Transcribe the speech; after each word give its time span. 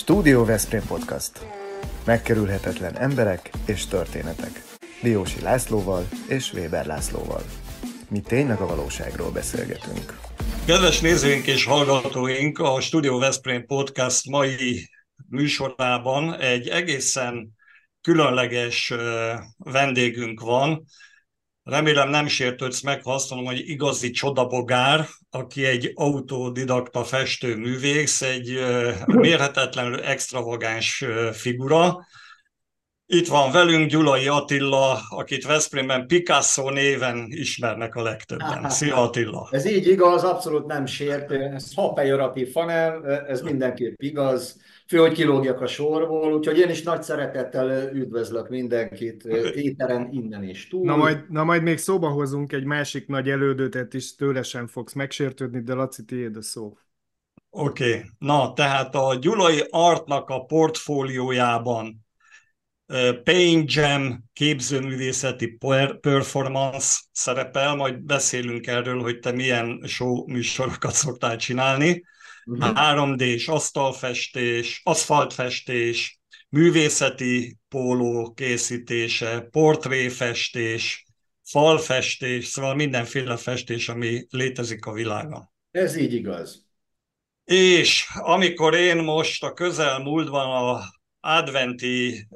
Stúdió 0.00 0.44
Veszprém 0.44 0.82
Podcast. 0.86 1.46
Megkerülhetetlen 2.04 2.96
emberek 2.96 3.50
és 3.66 3.86
történetek. 3.86 4.62
Diósi 5.02 5.40
Lászlóval 5.40 6.08
és 6.28 6.52
Weber 6.52 6.86
Lászlóval. 6.86 7.42
Mi 8.08 8.20
tényleg 8.20 8.60
a 8.60 8.66
valóságról 8.66 9.30
beszélgetünk. 9.30 10.18
Kedves 10.66 11.00
nézőink 11.00 11.46
és 11.46 11.64
hallgatóink, 11.64 12.58
a 12.58 12.80
Studio 12.80 13.18
Veszprém 13.18 13.66
Podcast 13.66 14.26
mai 14.26 14.88
műsorában 15.28 16.34
egy 16.34 16.68
egészen 16.68 17.50
különleges 18.00 18.94
vendégünk 19.56 20.40
van, 20.40 20.84
Remélem 21.62 22.08
nem 22.08 22.26
sértődsz 22.26 22.82
meg, 22.82 23.02
ha 23.02 23.14
azt 23.14 23.30
mondom, 23.30 23.46
hogy 23.46 23.68
igazi 23.68 24.10
csodabogár, 24.10 25.08
aki 25.30 25.64
egy 25.64 25.92
autodidakta 25.94 27.04
festőművész, 27.04 28.22
egy 28.22 28.58
mérhetetlenül 29.06 30.00
extravagáns 30.00 31.04
figura. 31.32 32.06
Itt 33.12 33.26
van 33.26 33.52
velünk 33.52 33.90
Gyulai 33.90 34.28
Attila, 34.28 34.98
akit 35.08 35.46
Veszprémben 35.46 36.06
Picasso 36.06 36.70
néven 36.70 37.26
ismernek 37.30 37.94
a 37.94 38.02
legtöbben. 38.02 38.68
Szia 38.78 38.96
Attila! 38.96 39.48
Ez 39.50 39.66
így 39.66 39.86
igaz, 39.86 40.24
abszolút 40.24 40.66
nem 40.66 40.86
sért. 40.86 41.30
Ez 41.30 41.74
ha 41.74 41.92
pejoratív, 41.92 42.52
hanem 42.54 43.04
ez 43.04 43.40
mindenképp 43.40 43.94
igaz 44.02 44.60
fő, 44.86 44.98
hogy 44.98 45.12
kilógjak 45.12 45.60
a 45.60 45.66
sorból, 45.66 46.32
úgyhogy 46.32 46.58
én 46.58 46.68
is 46.68 46.82
nagy 46.82 47.02
szeretettel 47.02 47.92
üdvözlök 47.92 48.48
mindenkit 48.48 49.24
éteren 49.54 50.08
innen 50.12 50.42
is 50.42 50.68
túl. 50.68 50.84
Na 50.84 50.96
majd, 50.96 51.30
na 51.30 51.44
majd 51.44 51.62
még 51.62 51.78
szóba 51.78 52.08
hozunk 52.08 52.52
egy 52.52 52.64
másik 52.64 53.06
nagy 53.06 53.28
elődötet 53.28 53.94
is, 53.94 54.14
tőle 54.14 54.42
sem 54.42 54.66
fogsz 54.66 54.92
megsértődni, 54.92 55.60
de 55.60 55.74
Laci, 55.74 56.04
tiéd 56.04 56.36
a 56.36 56.42
szó. 56.42 56.76
Oké, 57.50 57.88
okay. 57.88 58.02
na 58.18 58.52
tehát 58.52 58.94
a 58.94 59.14
Gyulai 59.20 59.66
Artnak 59.70 60.28
a 60.28 60.44
portfóliójában 60.44 62.08
Paint 63.24 63.72
Jam 63.72 64.24
képzőművészeti 64.32 65.58
performance 66.00 67.00
szerepel, 67.12 67.74
majd 67.74 68.02
beszélünk 68.02 68.66
erről, 68.66 69.02
hogy 69.02 69.18
te 69.18 69.32
milyen 69.32 69.82
show 69.86 70.30
műsorokat 70.30 70.94
szoktál 70.94 71.36
csinálni 71.36 72.04
uh-huh. 72.44 72.72
3D-s 72.74 73.48
asztalfestés, 73.48 74.80
aszfaltfestés, 74.84 76.20
művészeti 76.48 77.58
póló 77.68 78.32
készítése, 78.32 79.40
portréfestés, 79.40 81.04
falfestés, 81.42 82.46
szóval 82.46 82.74
mindenféle 82.74 83.36
festés, 83.36 83.88
ami 83.88 84.26
létezik 84.30 84.84
a 84.86 84.92
világon. 84.92 85.50
Ez 85.70 85.96
így 85.96 86.14
igaz. 86.14 86.68
És 87.44 88.06
amikor 88.14 88.74
én 88.74 88.96
most 88.96 89.44
a 89.44 89.52
közelmúltban 89.52 90.74
a 90.74 90.80
adventi 91.20 92.26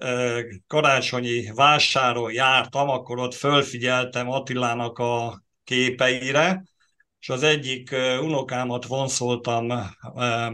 karácsonyi 0.66 1.52
vásáron 1.54 2.32
jártam, 2.32 2.88
akkor 2.88 3.18
ott 3.18 3.34
fölfigyeltem 3.34 4.30
Attilának 4.30 4.98
a 4.98 5.42
képeire, 5.64 6.62
és 7.24 7.30
az 7.30 7.42
egyik 7.42 7.94
unokámat 8.22 8.86
vonszoltam 8.86 9.66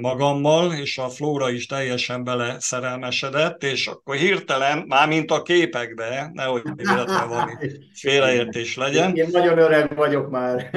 magammal, 0.00 0.72
és 0.72 0.98
a 0.98 1.08
Flóra 1.08 1.50
is 1.50 1.66
teljesen 1.66 2.24
bele 2.24 2.56
szerelmesedett, 2.58 3.62
és 3.62 3.86
akkor 3.86 4.16
hirtelen, 4.16 4.84
már 4.86 5.08
mint 5.08 5.30
a 5.30 5.42
képekbe, 5.42 6.30
nehogy 6.32 6.62
véletlenül 6.76 7.28
valami 7.28 7.52
félreértés 8.02 8.76
legyen. 8.76 9.14
Én 9.14 9.28
nagyon 9.32 9.58
öreg 9.58 9.96
vagyok 9.96 10.30
már. 10.30 10.70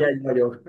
Egy 0.00 0.22
vagyok. 0.22 0.62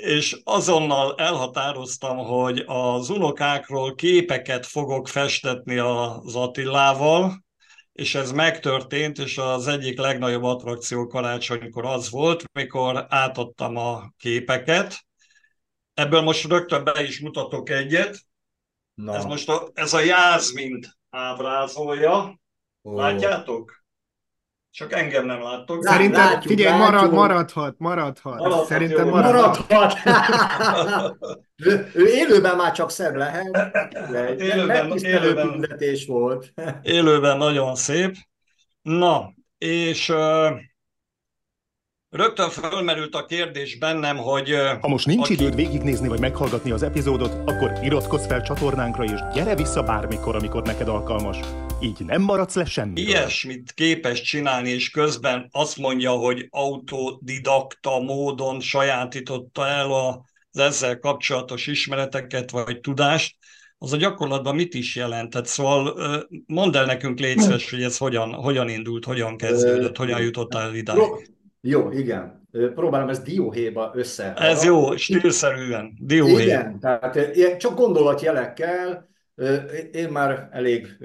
És 0.00 0.40
azonnal 0.44 1.14
elhatároztam, 1.16 2.16
hogy 2.16 2.64
az 2.66 3.10
unokákról 3.10 3.94
képeket 3.94 4.66
fogok 4.66 5.08
festetni 5.08 5.78
az 5.78 6.36
Attilával, 6.36 7.41
és 7.92 8.14
ez 8.14 8.32
megtörtént, 8.32 9.18
és 9.18 9.38
az 9.38 9.66
egyik 9.66 9.98
legnagyobb 9.98 10.42
attrakció 10.42 11.06
karácsonykor 11.06 11.84
az 11.84 12.10
volt, 12.10 12.44
mikor 12.52 13.06
átadtam 13.08 13.76
a 13.76 14.12
képeket. 14.18 15.06
Ebből 15.94 16.20
most 16.20 16.48
rögtön 16.48 16.84
be 16.84 17.02
is 17.02 17.20
mutatok 17.20 17.70
egyet. 17.70 18.18
Na. 18.94 19.14
Ez 19.14 19.24
most 19.24 19.48
a, 19.48 19.70
ez 19.74 19.92
a 19.92 20.00
Jászmint 20.00 20.98
ábrázolja. 21.10 22.40
Oh. 22.82 22.96
Látjátok? 22.96 23.81
Csak 24.72 24.92
engem 24.92 25.26
nem 25.26 25.42
láttok. 25.42 25.84
Szerintem, 25.84 26.24
látjuk, 26.24 26.42
figyelj, 26.42 26.78
marad, 26.78 27.12
maradhat, 27.12 27.74
maradhat. 27.78 28.38
maradhat 28.38 28.66
Szerintem 28.66 29.06
jó. 29.06 29.14
maradhat. 29.14 29.98
ő, 31.66 31.90
ő 31.94 32.06
élőben 32.06 32.56
már 32.56 32.72
csak 32.72 32.90
szebb 32.90 33.14
lehet. 33.14 33.46
Élőben, 34.38 34.96
élőben, 34.96 35.66
volt. 36.06 36.52
élőben 36.82 37.36
nagyon 37.36 37.74
szép. 37.74 38.14
Na, 38.82 39.34
és 39.58 40.08
uh, 40.08 40.50
Rögtön 42.12 42.50
felmerült 42.50 43.14
a 43.14 43.24
kérdés 43.24 43.78
bennem, 43.78 44.16
hogy... 44.16 44.54
Ha 44.80 44.88
most 44.88 45.06
nincs 45.06 45.24
aki... 45.24 45.32
időd 45.32 45.54
végignézni 45.54 46.08
vagy 46.08 46.20
meghallgatni 46.20 46.70
az 46.70 46.82
epizódot, 46.82 47.32
akkor 47.50 47.72
iratkozz 47.82 48.26
fel 48.26 48.42
csatornánkra, 48.42 49.04
és 49.04 49.20
gyere 49.34 49.54
vissza 49.54 49.82
bármikor, 49.82 50.36
amikor 50.36 50.62
neked 50.62 50.88
alkalmas. 50.88 51.38
Így 51.80 52.04
nem 52.04 52.22
maradsz 52.22 52.54
le 52.54 52.64
semmi. 52.64 53.00
Ilyesmit 53.00 53.72
képes 53.72 54.20
csinálni, 54.20 54.68
és 54.68 54.90
közben 54.90 55.48
azt 55.52 55.76
mondja, 55.76 56.10
hogy 56.10 56.46
autodidakta 56.50 57.98
módon 58.00 58.60
sajátította 58.60 59.66
el 59.66 59.90
az 59.92 60.60
ezzel 60.60 60.98
kapcsolatos 60.98 61.66
ismereteket 61.66 62.50
vagy 62.50 62.80
tudást, 62.80 63.36
az 63.78 63.92
a 63.92 63.96
gyakorlatban 63.96 64.54
mit 64.54 64.74
is 64.74 64.96
jelentett? 64.96 65.46
Szóval 65.46 65.96
mondd 66.46 66.76
el 66.76 66.84
nekünk 66.84 67.18
légy 67.18 67.68
hogy 67.70 67.82
ez 67.82 67.96
hogyan, 67.96 68.32
hogyn 68.32 68.68
indult, 68.68 69.04
hogyan 69.04 69.36
kezdődött, 69.36 69.96
hogyan 69.96 70.20
jutottál 70.20 70.62
el 70.62 70.74
idáig. 70.74 71.30
Jó, 71.64 71.90
igen. 71.90 72.40
Próbálom 72.74 73.08
ezt 73.08 73.24
dióhéba 73.24 73.90
össze. 73.94 74.34
Ez 74.34 74.64
jó, 74.64 74.96
stílszerűen. 74.96 75.92
Dióhé. 76.00 76.42
Igen, 76.42 76.78
tehát 76.80 77.18
csak 77.58 77.74
gondolatjelekkel, 77.74 79.08
én 79.92 80.08
már 80.08 80.48
elég 80.52 80.96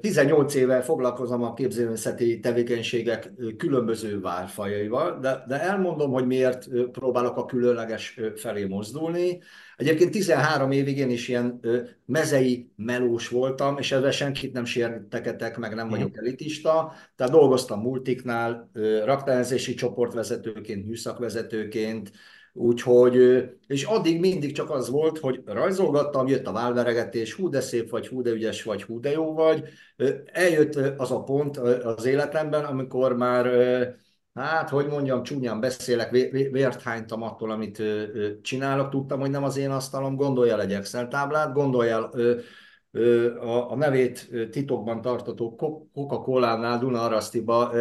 18 0.00 0.54
éve 0.54 0.82
foglalkozom 0.82 1.42
a 1.42 1.54
képzőművészeti 1.54 2.40
tevékenységek 2.40 3.32
különböző 3.56 4.20
várfajaival, 4.20 5.18
de, 5.20 5.44
de 5.48 5.60
elmondom, 5.60 6.10
hogy 6.10 6.26
miért 6.26 6.68
próbálok 6.92 7.36
a 7.36 7.44
különleges 7.44 8.20
felé 8.34 8.64
mozdulni. 8.64 9.40
Egyébként 9.76 10.10
13 10.10 10.70
évig 10.70 10.98
én 10.98 11.10
is 11.10 11.28
ilyen 11.28 11.60
mezei 12.06 12.70
melós 12.76 13.28
voltam, 13.28 13.78
és 13.78 13.92
ezzel 13.92 14.10
senkit 14.10 14.52
nem 14.52 14.64
sérteketek, 14.64 15.56
meg 15.56 15.74
nem 15.74 15.88
vagyok 15.88 16.16
elitista. 16.16 16.92
Tehát 17.16 17.32
dolgoztam 17.32 17.80
multiknál, 17.80 18.70
raktárenzési 19.04 19.74
csoportvezetőként, 19.74 20.86
műszakvezetőként, 20.86 22.10
Úgyhogy, 22.54 23.16
és 23.66 23.84
addig 23.84 24.20
mindig 24.20 24.52
csak 24.52 24.70
az 24.70 24.90
volt, 24.90 25.18
hogy 25.18 25.42
rajzolgattam, 25.44 26.26
jött 26.26 26.46
a 26.46 26.52
válveregetés, 26.52 27.34
hú 27.34 27.48
de 27.48 27.60
szép 27.60 27.90
vagy, 27.90 28.08
hú 28.08 28.22
de 28.22 28.30
ügyes 28.30 28.62
vagy, 28.62 28.82
hú 28.82 29.00
de 29.00 29.10
jó 29.10 29.34
vagy. 29.34 29.68
Eljött 30.24 30.74
az 30.74 31.10
a 31.10 31.22
pont 31.22 31.56
az 31.56 32.04
életemben, 32.04 32.64
amikor 32.64 33.16
már, 33.16 33.46
hát, 34.34 34.68
hogy 34.68 34.86
mondjam, 34.86 35.22
csúnyán 35.22 35.60
beszélek, 35.60 36.10
vért 36.30 36.82
hánytam 36.82 37.22
attól, 37.22 37.50
amit 37.50 37.82
csinálok. 38.42 38.88
Tudtam, 38.88 39.20
hogy 39.20 39.30
nem 39.30 39.44
az 39.44 39.56
én 39.56 39.70
asztalom, 39.70 40.16
gondolja 40.16 40.60
egy 40.60 40.72
Excel 40.72 41.08
táblát, 41.08 41.52
gondolja 41.52 42.10
a 43.68 43.76
nevét 43.76 44.30
titokban 44.50 45.00
tartató 45.00 45.54
Coca-Cola-nál 45.92 46.78
Duna 46.78 47.18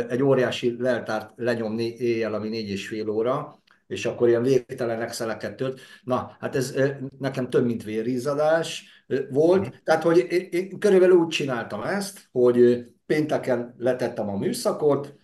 egy 0.10 0.24
óriási 0.24 0.76
leltárt 0.80 1.32
lenyomni 1.36 1.96
éjjel, 1.98 2.34
ami 2.34 2.50
négy 2.50 2.70
és 2.70 2.88
fél 2.88 3.10
óra, 3.10 3.61
és 3.92 4.06
akkor 4.06 4.28
ilyen 4.28 4.44
végtelen 4.44 5.02
exceleket 5.02 5.56
tölt. 5.56 5.80
Na, 6.04 6.38
hát 6.40 6.56
ez 6.56 6.76
nekem 7.20 7.50
több, 7.50 7.66
mint 7.66 7.84
vérízadás 7.84 8.86
volt. 9.30 9.68
Mm. 9.68 9.70
Tehát, 9.84 10.04
hogy 10.04 10.18
én, 10.30 10.48
én 10.52 10.80
körülbelül 10.80 11.18
úgy 11.18 11.28
csináltam 11.28 11.82
ezt, 11.82 12.30
hogy 12.32 12.86
pénteken 13.06 13.76
letettem 13.78 14.30
a 14.30 14.38
műszakot, 14.38 15.16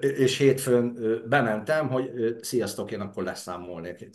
és 0.00 0.38
hétfőn 0.38 0.98
bementem, 1.28 1.88
hogy 1.88 2.10
sziasztok, 2.40 2.90
én 2.90 3.00
akkor 3.00 3.22
leszámolnék. 3.22 4.08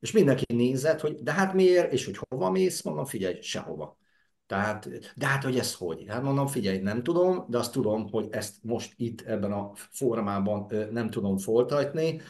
És 0.00 0.12
mindenki 0.12 0.44
nézett, 0.54 1.00
hogy 1.00 1.14
de 1.22 1.32
hát 1.32 1.54
miért, 1.54 1.92
és 1.92 2.04
hogy 2.04 2.18
hova 2.28 2.50
mész, 2.50 2.82
mondom, 2.82 3.04
figyelj, 3.04 3.40
sehova. 3.40 3.98
Tehát, 4.52 4.88
de 5.16 5.26
hát, 5.26 5.42
hogy 5.42 5.58
ez 5.58 5.74
hogy? 5.74 6.04
Hát 6.08 6.22
mondom, 6.22 6.46
figyelj, 6.46 6.78
nem 6.78 7.02
tudom, 7.02 7.44
de 7.48 7.58
azt 7.58 7.72
tudom, 7.72 8.10
hogy 8.10 8.28
ezt 8.30 8.54
most 8.62 8.92
itt 8.96 9.20
ebben 9.20 9.52
a 9.52 9.70
formában 9.74 10.66
nem 10.90 11.10
tudom 11.10 11.38
folytatni, 11.38 12.20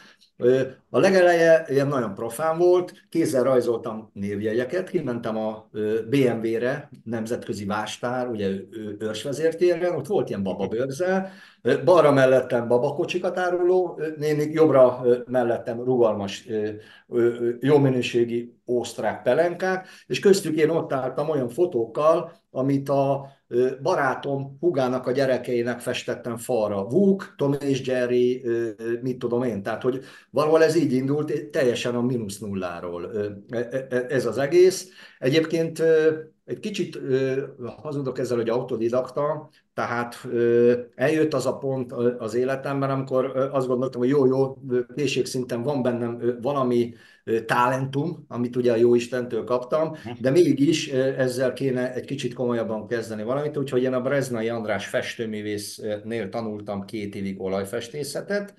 A 0.89 0.99
legeleje 0.99 1.65
ilyen 1.69 1.87
nagyon 1.87 2.13
profán 2.13 2.57
volt, 2.57 2.93
kézzel 3.09 3.43
rajzoltam 3.43 4.09
névjegyeket, 4.13 4.89
kimentem 4.89 5.37
a 5.37 5.69
BMW-re, 6.09 6.89
nemzetközi 7.03 7.65
vástár, 7.65 8.27
ugye 8.27 8.49
őrsvezértéren, 8.99 9.95
ott 9.95 10.07
volt 10.07 10.29
ilyen 10.29 10.43
bababőrze, 10.43 11.31
balra 11.85 12.11
mellettem 12.11 12.67
babakocsikat 12.67 13.37
áruló 13.37 14.01
nénik, 14.17 14.53
jobbra 14.53 15.05
mellettem 15.25 15.83
rugalmas, 15.83 16.47
jó 17.59 17.77
minőségi 17.77 18.57
osztrák 18.79 19.21
pelenkák, 19.21 19.87
és 20.07 20.19
köztük 20.19 20.57
én 20.57 20.69
ott 20.69 20.93
álltam 20.93 21.29
olyan 21.29 21.49
fotókkal, 21.49 22.31
amit 22.51 22.89
a 22.89 23.27
barátom 23.81 24.57
hugának 24.59 25.07
a 25.07 25.11
gyerekeinek 25.11 25.79
festettem 25.79 26.37
falra. 26.37 26.83
Vuk, 26.83 27.33
Tom 27.37 27.53
és 27.59 27.87
Jerry, 27.87 28.45
mit 29.01 29.19
tudom 29.19 29.43
én. 29.43 29.63
Tehát, 29.63 29.81
hogy 29.81 30.03
valahol 30.29 30.63
ez 30.63 30.75
így 30.75 30.93
indult, 30.93 31.49
teljesen 31.49 31.95
a 31.95 32.01
mínusz 32.01 32.39
nulláról 32.39 33.11
e, 33.49 33.57
e, 33.57 33.85
e, 33.89 34.05
ez 34.09 34.25
az 34.25 34.37
egész. 34.37 34.89
Egyébként 35.19 35.83
egy 36.45 36.59
kicsit 36.59 36.99
hazudok 37.81 38.19
ezzel, 38.19 38.37
hogy 38.37 38.49
autodidakta, 38.49 39.49
tehát 39.73 40.27
eljött 40.95 41.33
az 41.33 41.45
a 41.45 41.57
pont 41.57 41.91
az 42.17 42.33
életemben, 42.33 42.89
amikor 42.89 43.49
azt 43.51 43.67
gondoltam, 43.67 44.01
hogy 44.01 44.09
jó-jó, 44.09 44.57
készségszinten 44.95 45.63
van 45.63 45.81
bennem 45.81 46.37
valami 46.41 46.93
talentum, 47.45 48.25
amit 48.27 48.55
ugye 48.55 48.71
a 48.71 48.75
jó 48.75 48.95
Istentől 48.95 49.43
kaptam, 49.43 49.95
de 50.19 50.29
mégis 50.29 50.87
ezzel 50.91 51.53
kéne 51.53 51.93
egy 51.93 52.05
kicsit 52.05 52.33
komolyabban 52.33 52.87
kezdeni 52.87 53.23
valamit, 53.23 53.57
úgyhogy 53.57 53.83
én 53.83 53.93
a 53.93 54.01
Breznai 54.01 54.49
András 54.49 54.87
festőművésznél 54.87 56.29
tanultam 56.29 56.85
két 56.85 57.15
évig 57.15 57.41
olajfestészetet, 57.41 58.53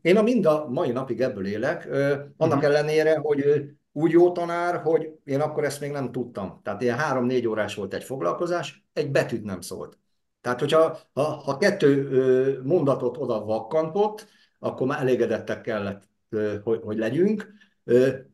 én 0.00 0.16
a 0.16 0.22
mind 0.22 0.46
a 0.46 0.66
mai 0.68 0.90
napig 0.90 1.20
ebből 1.20 1.46
élek, 1.46 1.88
annak 2.36 2.36
uh-huh. 2.38 2.64
ellenére, 2.64 3.18
hogy 3.18 3.64
úgy 3.92 4.10
jó 4.10 4.32
tanár, 4.32 4.80
hogy 4.80 5.10
én 5.24 5.40
akkor 5.40 5.64
ezt 5.64 5.80
még 5.80 5.90
nem 5.90 6.12
tudtam. 6.12 6.60
Tehát 6.62 6.82
ilyen 6.82 6.98
három-négy 6.98 7.46
órás 7.46 7.74
volt 7.74 7.94
egy 7.94 8.04
foglalkozás, 8.04 8.86
egy 8.92 9.10
betűt 9.10 9.44
nem 9.44 9.60
szólt. 9.60 9.98
Tehát, 10.40 10.60
hogyha 10.60 10.98
ha, 11.12 11.22
ha 11.22 11.56
kettő 11.56 12.60
mondatot 12.64 13.16
oda 13.16 13.44
vakkantott, 13.44 14.26
akkor 14.58 14.86
már 14.86 15.00
elégedettek 15.00 15.60
kellett, 15.60 16.08
hogy, 16.62 16.80
hogy 16.82 16.98
legyünk. 16.98 17.54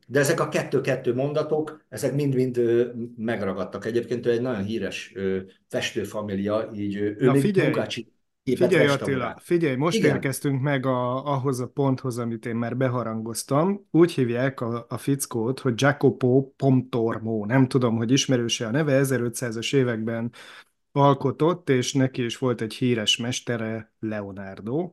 De 0.07 0.19
ezek 0.19 0.39
a 0.39 0.49
kettő-kettő 0.49 1.13
mondatok, 1.13 1.85
ezek 1.89 2.13
mind-mind 2.13 2.61
megragadtak. 3.17 3.85
Egyébként 3.85 4.25
ő 4.25 4.31
egy 4.31 4.41
nagyon 4.41 4.63
híres 4.63 5.13
festőfamília, 5.69 6.69
így 6.75 6.95
ő 6.95 7.15
Na, 7.19 7.31
még 7.31 7.41
figyelj. 7.41 7.67
Munkácsi 7.67 8.13
Figyelj 8.43 8.87
Attila, 8.87 9.37
figyelj, 9.39 9.75
most 9.75 9.97
Igen. 9.97 10.15
érkeztünk 10.15 10.61
meg 10.61 10.85
a, 10.85 11.25
ahhoz 11.25 11.59
a 11.59 11.67
ponthoz, 11.67 12.17
amit 12.17 12.45
én 12.45 12.55
már 12.55 12.77
beharangoztam. 12.77 13.87
Úgy 13.91 14.11
hívják 14.11 14.61
a, 14.61 14.85
a 14.89 14.97
fickót, 14.97 15.59
hogy 15.59 15.81
Jacopo 15.81 16.51
Pontormo. 16.55 17.45
Nem 17.45 17.67
tudom, 17.67 17.95
hogy 17.95 18.11
ismerőse 18.11 18.67
a 18.67 18.71
neve, 18.71 19.01
1500-as 19.03 19.75
években 19.75 20.31
alkotott, 20.91 21.69
és 21.69 21.93
neki 21.93 22.23
is 22.23 22.37
volt 22.37 22.61
egy 22.61 22.73
híres 22.73 23.17
mestere, 23.17 23.93
Leonardo. 23.99 24.91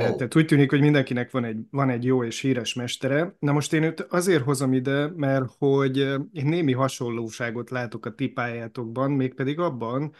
Oh. 0.00 0.16
Tehát 0.16 0.36
úgy 0.36 0.46
tűnik, 0.46 0.70
hogy 0.70 0.80
mindenkinek 0.80 1.30
van 1.30 1.44
egy, 1.44 1.58
van 1.70 1.90
egy 1.90 2.04
jó 2.04 2.24
és 2.24 2.40
híres 2.40 2.74
mestere. 2.74 3.36
Na 3.38 3.52
most 3.52 3.72
én 3.72 3.82
őt 3.82 4.00
azért 4.00 4.42
hozom 4.42 4.72
ide, 4.72 5.08
mert 5.16 5.44
hogy 5.58 5.96
én 6.32 6.46
némi 6.46 6.72
hasonlóságot 6.72 7.70
látok 7.70 8.06
a 8.06 8.14
tipájátokban, 8.14 9.10
mégpedig 9.10 9.58
abban, 9.58 10.12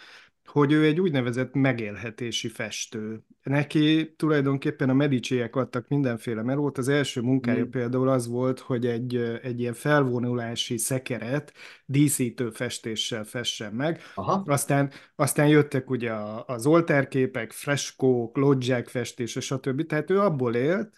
hogy 0.46 0.72
ő 0.72 0.84
egy 0.84 1.00
úgynevezett 1.00 1.54
megélhetési 1.54 2.48
festő. 2.48 3.24
Neki 3.42 4.14
tulajdonképpen 4.16 4.88
a 4.88 4.94
medicsiek 4.94 5.56
adtak 5.56 5.88
mindenféle 5.88 6.42
melót. 6.42 6.78
Az 6.78 6.88
első 6.88 7.20
munkája 7.20 7.64
mm. 7.64 7.70
például 7.70 8.08
az 8.08 8.26
volt, 8.26 8.58
hogy 8.60 8.86
egy, 8.86 9.16
egy 9.42 9.60
ilyen 9.60 9.72
felvonulási 9.72 10.78
szekeret 10.78 11.52
díszítő 11.86 12.50
festéssel 12.50 13.24
fessen 13.24 13.72
meg. 13.72 14.00
Aha. 14.14 14.42
Aztán, 14.46 14.90
aztán 15.16 15.48
jöttek 15.48 15.90
ugye 15.90 16.12
az 16.46 16.66
oltárképek, 16.66 17.52
freskók, 17.52 18.36
lodzsák 18.36 18.88
festése, 18.88 19.40
stb. 19.40 19.86
Tehát 19.86 20.10
ő 20.10 20.20
abból 20.20 20.54
élt, 20.54 20.90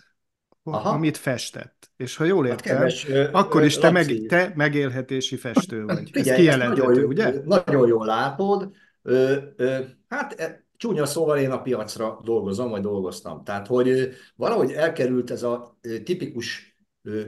Aha. 0.63 0.89
amit 0.89 1.17
festett. 1.17 1.91
És 1.97 2.17
ha 2.17 2.25
jól 2.25 2.47
hát 2.47 2.53
értem, 2.53 2.77
hát 2.77 2.93
kedves, 2.93 3.31
akkor 3.33 3.65
is 3.65 3.79
te, 3.79 3.91
meg, 3.91 4.27
te 4.29 4.53
megélhetési 4.57 5.37
festő 5.37 5.85
vagy. 5.85 6.11
Figyelj, 6.11 6.29
Ez 6.29 6.37
kijelenthető, 6.37 7.05
ugye? 7.05 7.35
Nagyon 7.45 7.89
jól 7.89 8.07
látod 8.07 8.71
Ö, 9.07 9.37
ö, 9.57 9.79
hát 10.09 10.41
e, 10.41 10.65
csúnya 10.77 11.07
szóval 11.07 11.39
én 11.39 11.51
a 11.51 11.63
piacra 11.63 12.21
dolgozom, 12.25 12.71
vagy 12.71 12.81
dolgoztam. 12.81 13.45
Tehát, 13.45 13.67
hogy 13.67 14.11
valahogy 14.37 14.73
elkerült 14.73 15.31
ez 15.31 15.43
a 15.43 15.79
tipikus 16.05 16.77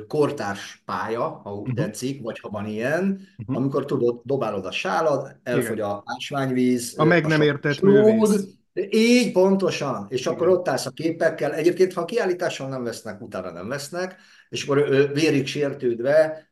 kortárs 0.07 0.83
pálya, 0.85 1.23
ha 1.23 1.55
úgy 1.55 1.61
uh-huh. 1.61 1.85
tetszik, 1.85 2.23
vagy 2.23 2.39
ha 2.39 2.49
van 2.49 2.67
ilyen, 2.67 3.21
uh-huh. 3.39 3.57
amikor 3.57 3.85
tudod, 3.85 4.21
dobálod 4.25 4.67
a 4.67 4.71
sálad, 4.71 5.37
elfogy 5.43 5.81
a 5.81 6.03
ásványvíz. 6.05 6.95
A 6.97 7.05
meg 7.05 7.27
nem 7.27 7.41
értett 7.41 7.81
művész. 7.81 8.47
Így 8.91 9.33
pontosan, 9.33 10.07
és 10.09 10.21
Igen. 10.21 10.33
akkor 10.33 10.49
ott 10.49 10.69
állsz 10.69 10.87
a 10.87 10.91
képekkel. 10.91 11.55
Egyébként, 11.55 11.93
ha 11.93 12.01
a 12.01 12.05
kiállításon 12.05 12.69
nem 12.69 12.85
vesznek, 12.85 13.21
utána 13.21 13.53
nem 13.53 13.69
vesznek, 13.69 14.17
és 14.49 14.65
akkor 14.65 15.11
vérig 15.13 15.47
sértődve 15.47 16.49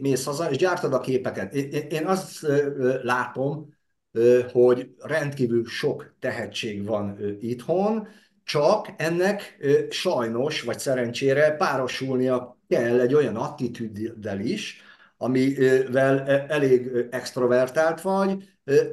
mész 0.00 0.24
haza, 0.24 0.50
és 0.50 0.56
gyártad 0.56 0.92
a 0.92 1.00
képeket. 1.00 1.54
Én 1.92 2.06
azt 2.06 2.46
látom, 3.02 3.78
hogy 4.52 4.90
rendkívül 4.98 5.64
sok 5.64 6.14
tehetség 6.18 6.86
van 6.86 7.18
itthon, 7.40 8.08
csak 8.44 8.86
ennek 8.96 9.58
sajnos, 9.90 10.62
vagy 10.62 10.78
szerencsére 10.78 11.50
párosulnia 11.56 12.58
kell 12.68 13.00
egy 13.00 13.14
olyan 13.14 13.36
attitűddel 13.36 14.40
is, 14.40 14.82
amivel 15.16 16.26
elég 16.48 17.06
extrovertált 17.10 18.00
vagy, 18.00 18.44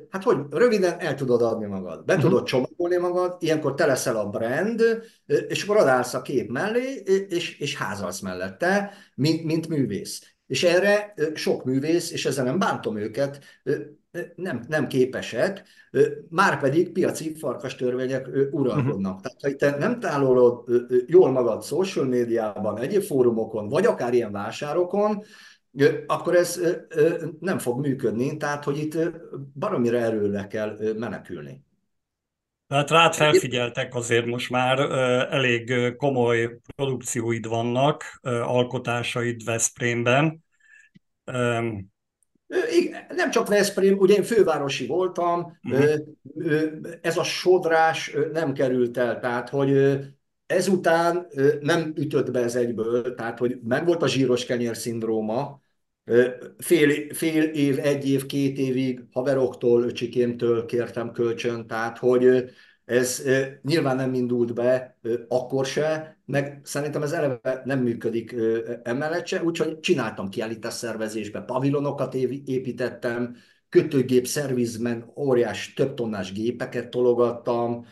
hát 0.09 0.24
hogy 0.24 0.38
röviden 0.50 1.00
el 1.00 1.15
tudod 1.15 1.42
adni 1.42 1.65
magad, 1.65 2.06
be 2.06 2.13
uh-huh. 2.13 2.30
tudod 2.30 2.45
csomagolni 2.45 2.98
magad, 2.98 3.36
ilyenkor 3.39 3.74
te 3.74 3.86
leszel 3.86 4.15
a 4.15 4.30
brand, 4.30 4.83
és 5.48 5.63
akkor 5.63 5.77
a 6.13 6.21
kép 6.21 6.50
mellé, 6.50 7.04
és, 7.30 7.59
és 7.59 7.77
házalsz 7.77 8.19
mellette, 8.19 8.92
mint, 9.15 9.44
mint 9.44 9.68
művész. 9.68 10.37
És 10.47 10.63
erre 10.63 11.13
sok 11.33 11.63
művész, 11.65 12.11
és 12.11 12.25
ezzel 12.25 12.45
nem 12.45 12.59
bántom 12.59 12.97
őket, 12.97 13.39
nem, 14.35 14.63
nem 14.67 14.88
képesek, 14.88 15.63
már 16.29 16.59
pedig 16.59 16.91
piaci 16.91 17.35
farkas 17.35 17.75
törvények 17.75 18.27
uralkodnak. 18.51 19.21
Tehát, 19.21 19.41
ha 19.41 19.55
te 19.55 19.77
nem 19.77 19.99
tálolod 19.99 20.69
jól 21.07 21.31
magad 21.31 21.63
social 21.63 22.05
médiában, 22.05 22.77
egyéb 22.77 23.01
fórumokon, 23.01 23.69
vagy 23.69 23.85
akár 23.85 24.13
ilyen 24.13 24.31
vásárokon, 24.31 25.23
akkor 26.07 26.35
ez 26.35 26.61
nem 27.39 27.57
fog 27.57 27.79
működni, 27.79 28.38
tehát 28.38 28.63
hogy 28.63 28.77
itt 28.77 28.97
baromira 29.53 29.97
erőle 29.97 30.47
kell 30.47 30.77
menekülni. 30.97 31.65
Tehát 32.68 32.90
rád 32.90 33.14
felfigyeltek 33.14 33.96
azért 33.96 34.25
most 34.25 34.50
már 34.50 34.80
elég 35.31 35.96
komoly 35.96 36.60
produkcióid 36.75 37.48
vannak, 37.48 38.19
alkotásaid 38.22 39.44
Veszprémben. 39.44 40.44
Nem 43.16 43.31
csak 43.31 43.47
Veszprém, 43.47 43.97
ugye 43.97 44.16
én 44.16 44.24
fővárosi 44.24 44.86
voltam, 44.86 45.57
uh-huh. 45.64 45.94
ez 47.02 47.18
a 47.18 47.24
sodrás 47.24 48.16
nem 48.33 48.54
került 48.54 48.97
el, 48.97 49.19
tehát 49.19 49.50
hogy 49.50 50.00
ezután 50.45 51.28
nem 51.59 51.94
ütött 51.95 52.31
be 52.31 52.40
ez 52.40 52.56
egyből, 52.56 53.16
tehát 53.16 53.40
hogy 53.40 53.59
megvolt 53.64 54.02
a 54.02 54.07
zsíros 54.07 54.45
kenyér 54.45 54.78
szindróma, 54.78 55.62
fél, 56.57 57.14
fél 57.14 57.44
év, 57.44 57.80
egy 57.80 58.09
év, 58.09 58.26
két 58.26 58.57
évig 58.57 59.04
haveroktól, 59.11 59.83
öcsikémtől 59.83 60.66
kértem 60.66 61.11
kölcsön, 61.11 61.68
tehát 61.68 61.97
hogy 61.97 62.49
ez 62.85 63.23
nyilván 63.61 63.95
nem 63.95 64.14
indult 64.14 64.54
be 64.54 64.97
akkor 65.28 65.66
se, 65.66 66.18
meg 66.26 66.61
szerintem 66.64 67.04
ez 67.04 67.11
eleve 67.11 67.61
nem 67.66 67.80
működik 67.80 68.35
emellett 68.83 69.26
se, 69.28 69.44
úgyhogy 69.44 69.80
csináltam 69.80 70.30
kiállítás 70.30 70.73
szervezésbe, 70.73 71.42
pavilonokat 71.42 72.14
építettem, 72.45 73.35
kötőgép 73.69 74.28
szervizben 74.28 75.11
óriás 75.16 75.73
több 75.73 75.94
tonnás 75.94 76.31
gépeket 76.31 76.90
tologattam, 76.90 77.85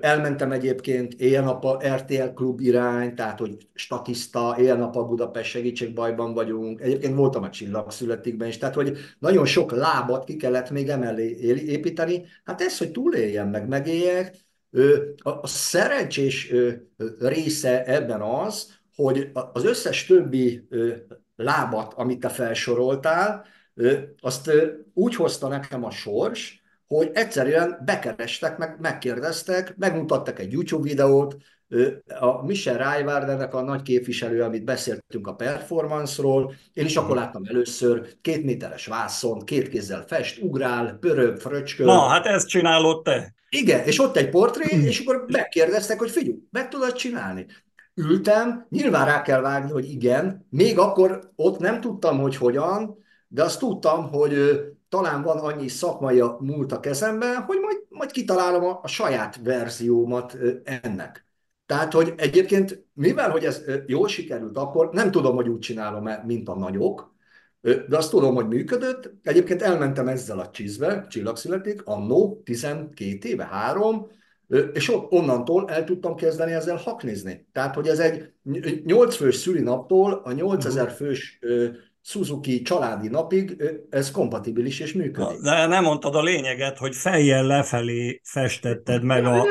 Elmentem 0.00 0.52
egyébként 0.52 1.14
éjjel 1.14 1.48
a 1.48 1.80
RTL 1.94 2.28
klub 2.34 2.60
irány, 2.60 3.14
tehát 3.14 3.38
hogy 3.38 3.56
statiszta, 3.74 4.56
éjjel 4.58 4.82
a 4.82 5.04
Budapest 5.04 5.50
segítség 5.50 5.94
bajban 5.94 6.34
vagyunk. 6.34 6.80
Egyébként 6.80 7.14
voltam 7.14 7.42
a 7.42 7.50
csillagszületikben 7.50 8.48
is, 8.48 8.58
tehát 8.58 8.74
hogy 8.74 8.96
nagyon 9.18 9.44
sok 9.44 9.70
lábat 9.70 10.24
ki 10.24 10.36
kellett 10.36 10.70
még 10.70 10.88
emellé 10.88 11.36
építeni. 11.66 12.24
Hát 12.44 12.60
ez, 12.60 12.78
hogy 12.78 12.90
túléljen 12.90 13.48
meg, 13.48 13.68
megéljek, 13.68 14.36
a 15.18 15.46
szerencsés 15.46 16.52
része 17.18 17.84
ebben 17.84 18.20
az, 18.20 18.76
hogy 18.94 19.30
az 19.52 19.64
összes 19.64 20.06
többi 20.06 20.68
lábat, 21.36 21.94
amit 21.96 22.20
te 22.20 22.28
felsoroltál, 22.28 23.44
azt 24.20 24.50
úgy 24.94 25.14
hozta 25.14 25.48
nekem 25.48 25.84
a 25.84 25.90
sors, 25.90 26.62
hogy 26.88 27.10
egyszerűen 27.14 27.82
bekerestek, 27.84 28.58
meg 28.58 28.76
megkérdeztek, 28.80 29.74
megmutattak 29.76 30.38
egy 30.38 30.52
YouTube 30.52 30.88
videót, 30.88 31.36
a 32.20 32.44
Michel 32.46 32.76
Rijwaardernek 32.76 33.54
a 33.54 33.62
nagy 33.62 33.82
képviselő, 33.82 34.42
amit 34.42 34.64
beszéltünk 34.64 35.26
a 35.26 35.34
performance-ról, 35.34 36.54
én 36.72 36.84
is 36.84 36.96
akkor 36.96 37.16
láttam 37.16 37.42
először, 37.44 38.16
két 38.20 38.44
méteres 38.44 38.86
vászon, 38.86 39.44
két 39.44 39.68
kézzel 39.68 40.04
fest, 40.06 40.42
ugrál, 40.42 40.96
pörög, 41.00 41.36
fröcsköl. 41.36 41.86
Na, 41.86 42.00
hát 42.00 42.26
ezt 42.26 42.48
csinálod 42.48 43.02
te. 43.02 43.34
Igen, 43.48 43.84
és 43.84 44.00
ott 44.00 44.16
egy 44.16 44.28
portré, 44.28 44.76
és 44.76 45.00
akkor 45.00 45.24
megkérdeztek, 45.26 45.98
hogy 45.98 46.10
figyelj, 46.10 46.38
meg 46.50 46.68
tudod 46.68 46.92
csinálni? 46.92 47.46
Ültem, 47.94 48.66
nyilván 48.68 49.06
rá 49.06 49.22
kell 49.22 49.40
vágni, 49.40 49.70
hogy 49.70 49.90
igen, 49.90 50.46
még 50.50 50.78
akkor 50.78 51.30
ott 51.36 51.58
nem 51.58 51.80
tudtam, 51.80 52.18
hogy 52.20 52.36
hogyan, 52.36 52.96
de 53.28 53.42
azt 53.42 53.58
tudtam, 53.58 54.08
hogy 54.08 54.60
talán 54.88 55.22
van 55.22 55.38
annyi 55.38 55.68
szakmai 55.68 56.22
múlt 56.38 56.72
a 56.72 56.80
kezemben, 56.80 57.42
hogy 57.42 57.58
majd, 57.60 57.76
majd 57.88 58.10
kitalálom 58.10 58.64
a, 58.64 58.80
a 58.82 58.88
saját 58.88 59.40
verziómat 59.42 60.36
ennek. 60.64 61.26
Tehát, 61.66 61.92
hogy 61.92 62.14
egyébként, 62.16 62.84
mivel 62.92 63.30
hogy 63.30 63.44
ez 63.44 63.62
jól 63.86 64.08
sikerült 64.08 64.56
akkor, 64.56 64.88
nem 64.92 65.10
tudom, 65.10 65.34
hogy 65.34 65.48
úgy 65.48 65.58
csinálom-e, 65.58 66.22
mint 66.26 66.48
a 66.48 66.54
nagyok, 66.54 67.14
de 67.60 67.96
azt 67.96 68.10
tudom, 68.10 68.34
hogy 68.34 68.48
működött. 68.48 69.12
Egyébként 69.22 69.62
elmentem 69.62 70.08
ezzel 70.08 70.38
a 70.38 70.50
csizbe, 70.50 71.06
csillagszületik, 71.08 71.82
annó 71.84 72.42
12 72.44 73.28
éve, 73.28 73.44
három, 73.44 74.06
és 74.72 74.92
onnantól 75.08 75.70
el 75.70 75.84
tudtam 75.84 76.14
kezdeni 76.14 76.52
ezzel 76.52 76.76
haknizni. 76.76 77.48
Tehát, 77.52 77.74
hogy 77.74 77.88
ez 77.88 77.98
egy 77.98 78.32
8 78.84 79.16
fős 79.16 79.36
szülinaptól 79.36 80.20
a 80.24 80.32
8000 80.32 80.86
mhm. 80.86 80.94
fős 80.94 81.38
Suzuki 82.08 82.62
családi 82.62 83.08
napig 83.08 83.62
ez 83.90 84.10
kompatibilis 84.10 84.80
és 84.80 84.92
működik. 84.92 85.40
De 85.40 85.66
nem 85.66 85.84
mondtad 85.84 86.14
a 86.14 86.22
lényeget, 86.22 86.78
hogy 86.78 86.94
fejjel 86.94 87.46
lefelé 87.46 88.20
festetted 88.24 89.02
meg 89.02 89.24
a 89.24 89.46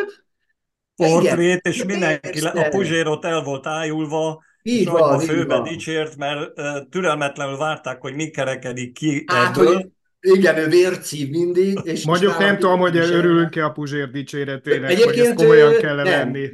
portrét, 0.95 1.67
és 1.67 1.83
mindenki, 1.83 2.39
a 2.39 2.67
Puzsérot 2.69 3.25
el 3.25 3.43
volt 3.43 3.67
ájulva, 3.67 4.43
így 4.61 4.87
van, 4.87 5.13
a 5.13 5.19
főbe 5.19 5.61
dicsért, 5.61 6.15
mert 6.15 6.51
türelmetlenül 6.89 7.57
várták, 7.57 8.01
hogy 8.01 8.13
mi 8.13 8.29
kerekedik 8.29 8.93
ki 8.93 9.23
hát, 9.27 9.57
ebből. 9.57 9.73
Hogy 9.73 9.89
igen, 10.19 10.57
ő 10.57 10.67
vércív 10.67 11.29
mindig. 11.29 11.79
És 11.83 12.05
Mondjuk 12.05 12.37
nem 12.37 12.57
tudom, 12.57 12.79
hogy 12.79 12.97
örülünk-e 12.97 13.65
a 13.65 13.69
Puzsér 13.69 14.09
dicséretének, 14.09 14.89
Egyébként, 14.89 15.15
hogy 15.15 15.25
ezt 15.25 15.35
komolyan 15.35 15.77
kell 15.77 15.95
venni. 15.95 16.49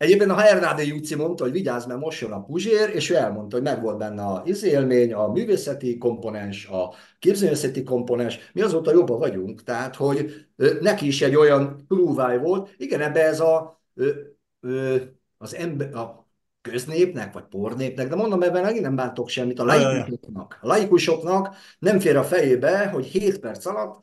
Egyébként 0.00 0.30
a 0.30 0.38
Hernádi 0.38 0.86
Júci 0.86 1.14
mondta, 1.14 1.42
hogy 1.42 1.52
vigyázz, 1.52 1.86
mert 1.86 2.00
most 2.00 2.20
jön 2.20 2.32
a 2.32 2.42
Puzsér, 2.42 2.90
és 2.94 3.10
ő 3.10 3.16
elmondta, 3.16 3.56
hogy 3.56 3.64
megvolt 3.64 3.98
benne 3.98 4.22
a 4.22 4.42
izélmény, 4.44 5.12
a 5.12 5.28
művészeti 5.28 5.98
komponens, 5.98 6.66
a 6.66 6.94
képzőművészeti 7.18 7.82
komponens, 7.82 8.50
mi 8.52 8.60
azóta 8.60 8.92
jobban 8.92 9.18
vagyunk, 9.18 9.62
tehát 9.62 9.96
hogy 9.96 10.46
neki 10.80 11.06
is 11.06 11.22
egy 11.22 11.36
olyan 11.36 11.84
trúváj 11.88 12.38
volt. 12.38 12.74
Igen, 12.76 13.00
ebbe 13.00 13.24
ez 13.24 13.40
a, 13.40 13.82
az 15.38 15.54
ember, 15.54 15.94
a 15.94 16.28
köznépnek, 16.60 17.32
vagy 17.32 17.44
pornépnek, 17.44 18.08
de 18.08 18.14
mondom, 18.14 18.42
ebben 18.42 18.62
megint 18.62 18.84
nem 18.84 18.96
bántok 18.96 19.28
semmit, 19.28 19.58
a 19.58 19.64
laikusoknak. 19.64 20.58
A 20.60 20.66
laikusoknak 20.66 21.56
nem 21.78 22.00
fér 22.00 22.16
a 22.16 22.24
fejébe, 22.24 22.88
hogy 22.88 23.04
7 23.04 23.38
perc 23.38 23.66
alatt 23.66 24.02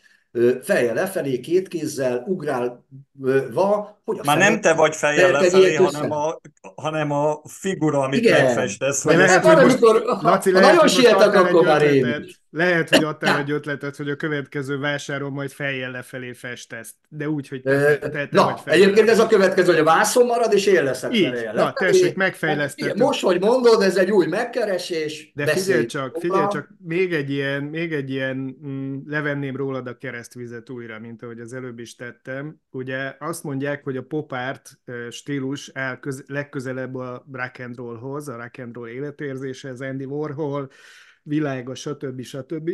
feje 0.61 0.93
lefelé, 0.93 1.39
két 1.39 1.67
kézzel, 1.67 2.23
ugrálva, 3.19 3.99
hogy 4.05 4.17
a 4.19 4.21
Már 4.25 4.37
nem 4.37 4.61
te 4.61 4.73
vagy 4.73 4.95
feje 4.95 5.27
lefelé, 5.27 5.75
hanem 5.75 6.11
a, 6.11 6.39
hanem 6.75 7.11
a 7.11 7.41
figura, 7.43 7.99
amit 7.99 8.19
Igen. 8.19 8.43
megfestesz. 8.45 9.03
De 9.05 9.15
lehet, 9.15 9.45
hogy 9.45 9.63
most, 9.63 9.79
Laci, 10.21 10.51
lehet, 10.51 10.69
nagyon 10.69 10.87
sietek, 10.87 11.33
akkor 11.33 11.65
már 11.65 11.81
én 11.81 12.25
Lehet, 12.49 12.89
hogy 12.89 13.03
adtál 13.03 13.39
egy 13.39 13.51
ötletet, 13.51 13.95
hogy 13.95 14.09
a 14.09 14.15
következő 14.15 14.79
vásáron 14.79 15.31
majd 15.31 15.51
fejjel 15.51 15.91
lefelé 15.91 16.33
festesz, 16.33 16.93
de 17.09 17.29
úgy, 17.29 17.47
hogy 17.47 17.61
te, 17.61 17.97
te, 17.97 18.09
te 18.09 18.27
Na, 18.31 18.43
vagy 18.43 18.59
fejjel. 18.63 18.83
egyébként 18.83 19.09
ez 19.09 19.19
a 19.19 19.27
következő, 19.27 19.71
hogy 19.71 19.79
a 19.79 19.83
vászon 19.83 20.25
marad, 20.25 20.53
és 20.53 20.65
én 20.65 20.83
leszek 20.83 21.15
Így, 21.15 21.29
fejjel. 21.29 21.53
Na, 21.53 21.73
tessék, 21.73 22.15
megfejlesztettem. 22.15 22.97
Most, 22.97 23.21
hogy 23.21 23.39
mondod, 23.39 23.81
ez 23.81 23.97
egy 23.97 24.11
új 24.11 24.27
megkeresés. 24.27 25.31
De 25.35 25.45
figyelj 25.45 25.85
csak, 25.85 26.17
figyelj 26.19 26.47
csak, 26.51 26.69
még 26.85 27.13
egy 27.13 27.29
ilyen, 27.29 27.63
még 27.63 27.93
egy 27.93 28.09
ilyen 28.09 28.57
mm, 28.65 28.97
levenném 29.05 29.55
rólad 29.55 29.87
a 29.87 29.97
keresztvizet 29.97 30.69
újra, 30.69 30.99
mint 30.99 31.23
ahogy 31.23 31.39
az 31.39 31.53
előbb 31.53 31.79
is 31.79 31.95
tettem. 31.95 32.61
Ugye 32.71 33.06
azt 33.19 33.43
mondják, 33.43 33.83
hogy 33.83 33.97
a 33.97 34.03
pop 34.03 34.31
art 34.31 34.79
stílus 35.09 35.71
áll 35.73 35.99
köz, 35.99 36.23
legközelebb 36.27 36.95
a 36.95 37.25
rock 37.31 37.59
and 37.59 37.75
rollhoz, 37.75 38.27
a 38.27 38.35
rock 38.37 38.57
and 38.57 38.75
roll 38.75 38.87
életérzése, 38.87 39.69
az 39.69 39.81
Andy 39.81 40.05
Warhol, 40.05 40.69
világa, 41.23 41.75
stb. 41.75 42.21
stb. 42.21 42.71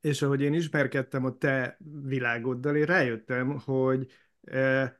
És 0.00 0.22
ahogy 0.22 0.40
én 0.40 0.54
ismerkedtem 0.54 1.24
a 1.24 1.36
te 1.36 1.78
világoddal, 2.02 2.76
én 2.76 2.84
rájöttem, 2.84 3.58
hogy 3.58 4.06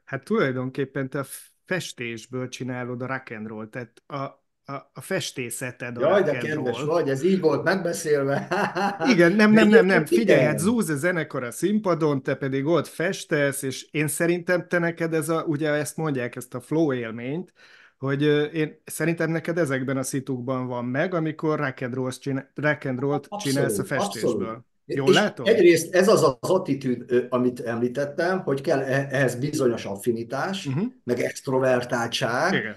hát 0.05 0.25
tulajdonképpen 0.25 1.09
te 1.09 1.19
a 1.19 1.26
festésből 1.64 2.49
csinálod 2.49 3.02
a 3.02 3.07
rock 3.07 3.31
and 3.31 3.47
roll, 3.47 3.69
tehát 3.69 4.02
a, 4.07 4.38
a, 4.68 4.90
a 4.94 5.00
festészeted. 5.00 5.96
A 5.96 6.00
Jaj, 6.00 6.22
de 6.22 6.38
kedves 6.38 6.82
vagy, 6.82 7.08
ez 7.08 7.22
így 7.22 7.40
volt 7.40 7.64
megbeszélve. 7.64 8.48
Igen, 9.12 9.32
nem, 9.32 9.52
nem, 9.52 9.68
nem, 9.68 9.87
nem, 9.87 10.04
figyelj, 10.04 10.44
hát 10.44 10.58
Zúz 10.58 10.88
a 10.88 10.96
zenekar 10.96 11.42
a 11.42 11.50
színpadon, 11.50 12.22
te 12.22 12.34
pedig 12.34 12.66
ott 12.66 12.87
festesz, 12.87 13.62
és 13.62 13.88
én 13.90 14.08
szerintem 14.08 14.68
te 14.68 14.78
neked 14.78 15.14
ez 15.14 15.28
a, 15.28 15.44
ugye 15.46 15.70
ezt 15.70 15.96
mondják, 15.96 16.37
ezt 16.37 16.54
a 16.54 16.60
flow 16.60 16.92
élményt, 16.92 17.52
hogy 17.98 18.22
én 18.54 18.82
szerintem 18.84 19.30
neked 19.30 19.58
ezekben 19.58 19.96
a 19.96 20.02
szitukban 20.02 20.66
van 20.66 20.84
meg, 20.84 21.14
amikor 21.14 21.58
rock 21.58 21.80
and 21.80 21.94
roll 21.94 22.10
csinál, 22.10 22.50
rock 22.54 22.84
and 22.84 22.98
roll 22.98 23.20
csinálsz 23.38 23.78
a 23.78 23.84
festésből. 23.84 24.32
Abszolút. 24.32 24.66
Jól 24.97 25.12
látom? 25.12 25.47
Egyrészt 25.47 25.95
ez 25.95 26.09
az 26.09 26.23
az 26.23 26.50
attitűd, 26.50 27.26
amit 27.28 27.61
említettem, 27.61 28.40
hogy 28.40 28.61
kell 28.61 28.78
e-, 28.78 29.09
ehhez 29.11 29.35
bizonyos 29.35 29.85
affinitás, 29.85 30.66
uh-huh. 30.66 30.85
meg 31.04 31.21
extrovertáltság, 31.21 32.54
Igen. 32.54 32.76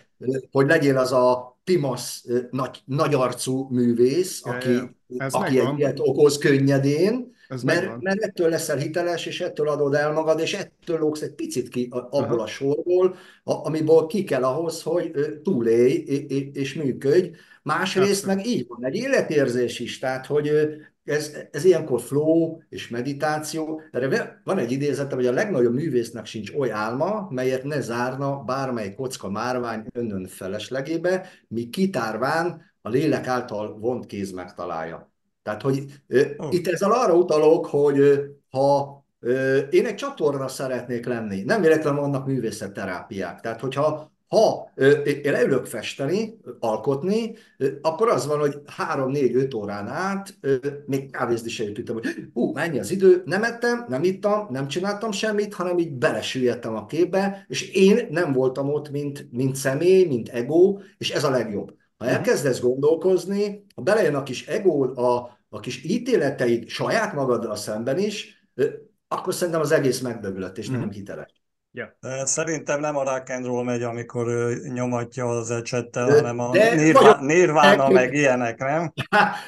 hogy 0.51 0.67
legyél 0.67 0.97
az 0.97 1.11
a 1.11 1.59
Timasz 1.63 2.25
nagy, 2.49 2.81
nagyarcú 2.85 3.67
művész, 3.69 4.41
ja, 4.45 4.51
aki, 4.51 4.71
ja. 5.07 5.27
aki 5.29 5.59
egy 5.59 5.77
ilyet 5.77 5.99
okoz 5.99 6.37
könnyedén, 6.37 7.31
mert, 7.63 8.01
mert 8.01 8.21
ettől 8.21 8.49
leszel 8.49 8.77
hiteles, 8.77 9.25
és 9.25 9.41
ettől 9.41 9.67
adod 9.67 9.93
el 9.93 10.11
magad, 10.11 10.39
és 10.39 10.53
ettől 10.53 10.99
lóksz 10.99 11.21
egy 11.21 11.33
picit 11.33 11.69
ki 11.69 11.87
abból 11.91 12.21
Aha. 12.21 12.41
a 12.41 12.47
sorból, 12.47 13.15
amiből 13.43 14.05
ki 14.05 14.23
kell 14.23 14.43
ahhoz, 14.43 14.81
hogy 14.81 15.11
túlélj 15.43 15.93
és 16.53 16.73
működj. 16.73 17.29
Másrészt 17.63 18.25
meg 18.25 18.45
így 18.45 18.65
van, 18.67 18.85
egy 18.85 18.95
életérzés 18.95 19.79
is, 19.79 19.99
tehát 19.99 20.25
hogy 20.25 20.51
ez, 21.03 21.37
ez 21.51 21.65
ilyenkor 21.65 22.01
flow 22.01 22.57
és 22.69 22.89
meditáció. 22.89 23.81
Erre 23.91 24.41
van 24.43 24.57
egy 24.57 24.71
idézetem, 24.71 25.17
hogy 25.17 25.27
a 25.27 25.31
legnagyobb 25.31 25.73
művésznek 25.73 26.25
sincs 26.25 26.51
oly 26.51 26.71
álma, 26.71 27.27
melyet 27.29 27.63
ne 27.63 27.81
zárna 27.81 28.43
bármely 28.43 28.95
kocka 28.95 29.29
márvány 29.29 29.85
önön 29.91 30.27
feleslegébe, 30.27 31.27
mi 31.47 31.69
kitárván 31.69 32.61
a 32.81 32.89
lélek 32.89 33.27
által 33.27 33.79
vont 33.79 34.05
kéz 34.05 34.31
megtalálja. 34.31 35.10
Tehát, 35.43 35.61
hogy 35.61 35.83
oh. 36.37 36.53
itt 36.53 36.67
ezzel 36.67 36.91
arra 36.91 37.13
utalok, 37.13 37.65
hogy 37.65 37.99
ha 38.49 38.99
én 39.69 39.85
egy 39.85 39.95
csatorna 39.95 40.47
szeretnék 40.47 41.05
lenni, 41.05 41.41
nem 41.41 41.61
véletlenül 41.61 41.99
vannak 41.99 42.25
művészetterápiák. 42.25 43.39
Tehát, 43.39 43.59
hogyha 43.59 44.11
ha 44.27 44.71
én 45.23 45.31
leülök 45.31 45.65
festeni, 45.65 46.39
alkotni, 46.59 47.33
akkor 47.81 48.09
az 48.09 48.27
van, 48.27 48.39
hogy 48.39 48.61
három, 48.65 49.11
négy, 49.11 49.35
öt 49.35 49.53
órán 49.53 49.87
át 49.87 50.37
még 50.85 51.11
kávézni 51.11 51.49
se 51.49 51.63
jutottam, 51.63 51.95
hogy 51.95 52.07
hú, 52.33 52.51
mennyi 52.51 52.79
az 52.79 52.91
idő, 52.91 53.21
nem 53.25 53.43
ettem, 53.43 53.85
nem 53.87 54.03
ittam, 54.03 54.47
nem 54.49 54.67
csináltam 54.67 55.11
semmit, 55.11 55.53
hanem 55.53 55.77
így 55.77 55.91
belesüllyedtem 55.91 56.75
a 56.75 56.85
képbe, 56.85 57.45
és 57.47 57.69
én 57.69 58.07
nem 58.09 58.33
voltam 58.33 58.73
ott, 58.73 58.89
mint, 58.89 59.27
mint 59.31 59.55
személy, 59.55 60.05
mint 60.05 60.29
ego, 60.29 60.77
és 60.97 61.09
ez 61.09 61.23
a 61.23 61.29
legjobb. 61.29 61.73
Ha 62.01 62.07
elkezdesz 62.07 62.59
gondolkozni, 62.59 63.65
ha 63.75 63.81
belejön 63.81 64.15
a 64.15 64.23
kis 64.23 64.47
ego, 64.47 65.01
a, 65.01 65.37
a 65.49 65.59
kis 65.59 65.83
ítéleteid 65.83 66.67
saját 66.67 67.13
magaddal 67.13 67.55
szemben 67.55 67.97
is, 67.97 68.45
akkor 69.07 69.33
szerintem 69.33 69.61
az 69.61 69.71
egész 69.71 69.99
megdöglött, 69.99 70.57
és 70.57 70.69
nem 70.69 70.79
mhm. 70.79 70.89
hiteles. 70.89 71.41
Ja. 71.71 71.97
Szerintem 72.23 72.79
nem 72.79 72.97
a 72.97 73.03
rock 73.03 73.29
and 73.29 73.45
roll 73.45 73.63
megy, 73.63 73.83
amikor 73.83 74.27
ő 74.27 74.67
nyomatja 74.73 75.29
az 75.29 75.51
ecsettel, 75.51 76.09
hanem 76.09 76.39
a 76.39 76.51
nirvana, 76.51 77.21
nirvana 77.21 77.89
meg 77.89 78.13
ilyenek, 78.13 78.59
nem? 78.59 78.93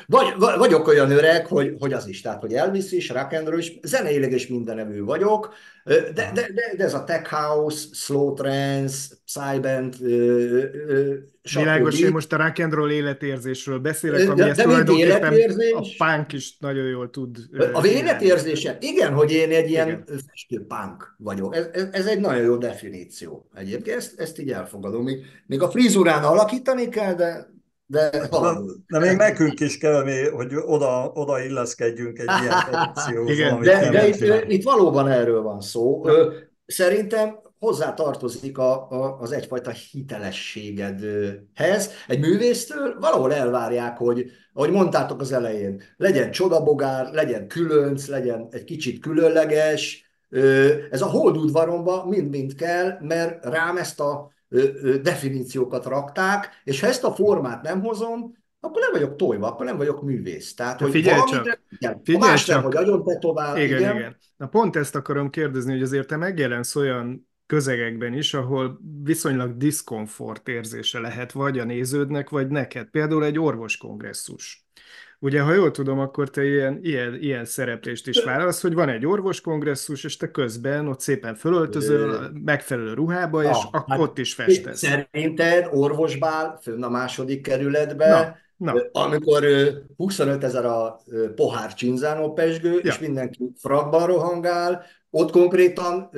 Vagy, 0.05 0.33
vagyok 0.37 0.87
olyan 0.87 1.11
öreg, 1.11 1.45
hogy, 1.45 1.75
hogy 1.79 1.93
az 1.93 2.07
is, 2.07 2.21
tehát 2.21 2.41
hogy 2.41 2.53
Elvis 2.53 2.91
is, 2.91 3.09
rock 3.09 3.31
and 3.31 3.47
roll 3.47 3.59
is, 3.59 3.79
zeneileg 3.81 4.31
is 4.31 4.47
mindenevő 4.47 5.03
vagyok, 5.03 5.53
de, 5.83 6.11
de, 6.13 6.31
de, 6.33 6.51
de 6.77 6.83
ez 6.83 6.93
a 6.93 7.03
tech 7.03 7.29
house, 7.29 7.87
slow 7.93 8.33
trance, 8.33 9.13
Cybent, 9.25 9.97
Világos, 11.51 11.99
én 11.99 12.11
most 12.11 12.33
a 12.33 12.37
rock 12.37 12.59
and 12.59 12.73
roll 12.73 12.91
életérzésről 12.91 13.79
beszélek, 13.79 14.29
ami 14.29 14.39
de, 14.39 14.47
ezt 14.47 14.57
de 14.57 14.63
tulajdonképpen 14.63 15.33
életérzés, 15.33 15.73
a 15.73 16.05
punk 16.05 16.33
is 16.33 16.57
nagyon 16.59 16.85
jól 16.85 17.09
tud. 17.09 17.37
A 17.73 17.85
életérzése, 17.85 18.77
igen, 18.79 19.13
hogy 19.13 19.31
én 19.31 19.51
egy 19.51 19.69
ilyen 19.69 20.03
festő 20.05 20.65
punk 20.67 21.15
vagyok. 21.17 21.55
Ez, 21.55 21.67
ez, 21.73 21.87
ez, 21.91 22.05
egy 22.05 22.19
nagyon 22.19 22.43
jó 22.43 22.55
definíció 22.55 23.49
egyébként, 23.53 23.97
ezt, 23.97 24.19
ezt 24.19 24.39
így 24.39 24.51
elfogadom. 24.51 25.03
Még, 25.03 25.25
még 25.47 25.61
a 25.61 25.69
frizurán 25.69 26.23
alakítani 26.23 26.89
kell, 26.89 27.13
de 27.13 27.51
de, 27.85 28.09
de, 28.09 28.27
de 28.87 28.99
még 28.99 29.17
nekünk 29.17 29.59
is 29.59 29.77
kell, 29.77 30.29
hogy 30.31 30.55
oda, 30.65 31.11
oda 31.13 31.43
illeszkedjünk 31.43 32.19
egy 32.19 32.29
ilyen 32.41 32.53
pozícióhoz. 32.93 33.31
Igen, 33.31 33.61
de, 33.61 33.89
de 33.89 34.07
itt, 34.07 34.51
itt 34.51 34.63
valóban 34.63 35.07
erről 35.07 35.41
van 35.41 35.61
szó. 35.61 36.05
Szerintem 36.65 37.39
hozzá 37.63 37.93
tartozik 37.93 38.57
a, 38.57 38.91
a, 38.91 39.17
az 39.19 39.31
egyfajta 39.31 39.71
hitelességedhez. 39.71 41.91
Egy 42.07 42.19
művésztől 42.19 42.99
valahol 42.99 43.33
elvárják, 43.33 43.97
hogy, 43.97 44.31
ahogy 44.53 44.71
mondtátok 44.71 45.21
az 45.21 45.31
elején, 45.31 45.81
legyen 45.97 46.31
csodabogár, 46.31 47.11
legyen 47.11 47.47
különc, 47.47 48.07
legyen 48.07 48.47
egy 48.51 48.63
kicsit 48.63 48.99
különleges. 48.99 50.11
Ez 50.91 51.01
a 51.01 51.05
holdudvaromba 51.05 52.05
mind-mind 52.05 52.55
kell, 52.55 52.97
mert 53.01 53.45
rám 53.45 53.77
ezt 53.77 53.99
a 53.99 54.31
definíciókat 55.01 55.85
rakták, 55.85 56.49
és 56.63 56.79
ha 56.79 56.87
ezt 56.87 57.03
a 57.03 57.13
formát 57.13 57.61
nem 57.61 57.81
hozom, 57.81 58.41
akkor 58.59 58.81
nem 58.81 58.91
vagyok 58.91 59.15
tojva, 59.15 59.47
akkor 59.47 59.65
nem 59.65 59.77
vagyok 59.77 60.03
művész. 60.03 60.53
Tehát, 60.53 60.79
hogy 60.79 60.91
figyelj 60.91 61.21
csak, 61.29 61.43
de, 61.79 62.01
figyelj 62.03 62.31
más 62.31 62.43
csak. 62.43 62.55
Nem, 62.55 62.63
hogy 62.63 62.75
agyon 62.75 63.03
tovább. 63.19 63.57
Igen, 63.57 63.79
igen, 63.79 63.95
igen. 63.95 64.17
Na 64.37 64.47
pont 64.47 64.75
ezt 64.75 64.95
akarom 64.95 65.29
kérdezni, 65.29 65.71
hogy 65.71 65.81
azért 65.81 66.07
te 66.07 66.17
megjelensz 66.17 66.75
olyan 66.75 67.31
közegekben 67.45 68.13
is, 68.13 68.33
ahol 68.33 68.79
viszonylag 69.03 69.57
diszkomfort 69.57 70.47
érzése 70.47 70.99
lehet 70.99 71.31
vagy 71.31 71.59
a 71.59 71.63
néződnek, 71.63 72.29
vagy 72.29 72.47
neked. 72.47 72.87
Például 72.89 73.25
egy 73.25 73.39
orvoskongresszus. 73.39 74.67
Ugye, 75.19 75.41
ha 75.41 75.53
jól 75.53 75.71
tudom, 75.71 75.99
akkor 75.99 76.29
te 76.29 76.45
ilyen, 76.45 76.79
ilyen, 76.81 77.15
ilyen 77.15 77.45
szereplést 77.45 78.07
is 78.07 78.23
vállalsz, 78.23 78.61
hogy 78.61 78.73
van 78.73 78.89
egy 78.89 79.05
orvoskongresszus, 79.05 80.03
és 80.03 80.17
te 80.17 80.31
közben 80.31 80.87
ott 80.87 80.99
szépen 80.99 81.35
fölöltözöl, 81.35 82.31
megfelelő 82.43 82.93
ruhába, 82.93 83.43
és 83.43 83.57
ah, 83.71 83.83
hát 83.87 83.99
ott 83.99 84.17
is 84.17 84.33
festesz. 84.33 84.77
Szerinted 84.77 85.67
orvosbál 85.71 86.59
fönn 86.61 86.83
a 86.83 86.89
második 86.89 87.41
kerületben, 87.41 88.09
Na 88.09 88.41
Na. 88.57 88.73
Amikor 88.91 89.43
25 89.97 90.43
ezer 90.43 90.65
a 90.65 91.01
pohár 91.35 91.73
csinzánó 91.73 92.33
pesgő, 92.33 92.71
ja. 92.71 92.79
és 92.79 92.99
mindenki 92.99 93.51
frakban 93.57 94.07
rohangál, 94.07 94.85
ott 95.15 95.31
konkrétan 95.31 96.09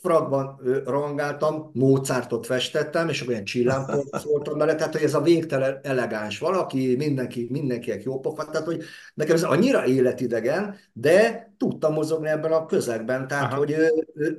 frakban 0.00 0.60
rohangáltam, 0.84 1.70
Mozartot 1.72 2.46
festettem, 2.46 3.08
és 3.08 3.28
olyan 3.28 3.44
csillámpont 3.44 4.08
szóltam 4.24 4.58
bele, 4.58 4.74
tehát 4.74 4.92
hogy 4.92 5.02
ez 5.02 5.14
a 5.14 5.20
végtelen 5.20 5.80
elegáns 5.82 6.38
valaki, 6.38 6.96
mindenki, 6.96 7.46
mindenkinek 7.50 8.02
jó 8.02 8.20
pofa, 8.20 8.44
tehát 8.44 8.66
hogy 8.66 8.82
nekem 9.14 9.34
ez 9.34 9.42
annyira 9.42 9.86
életidegen, 9.86 10.76
de 10.92 11.50
tudtam 11.58 11.92
mozogni 11.92 12.28
ebben 12.28 12.52
a 12.52 12.66
közegben, 12.66 13.28
tehát 13.28 13.52
Aha. 13.52 13.56
hogy 13.56 13.76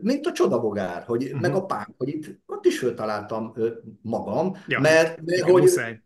mint 0.01 0.25
a 0.25 0.31
csodabogár, 0.31 1.03
hogy 1.03 1.24
uh-huh. 1.24 1.41
meg 1.41 1.55
a 1.55 1.65
pánk, 1.65 1.89
hogy 1.98 2.07
itt 2.07 2.39
ott 2.45 2.65
is 2.65 2.79
föltaláltam 2.79 3.53
magam, 4.01 4.55
ja, 4.67 4.79
mert, 4.79 5.19
mert 5.25 5.41
hogy, 5.41 5.62
muszáj 5.62 6.01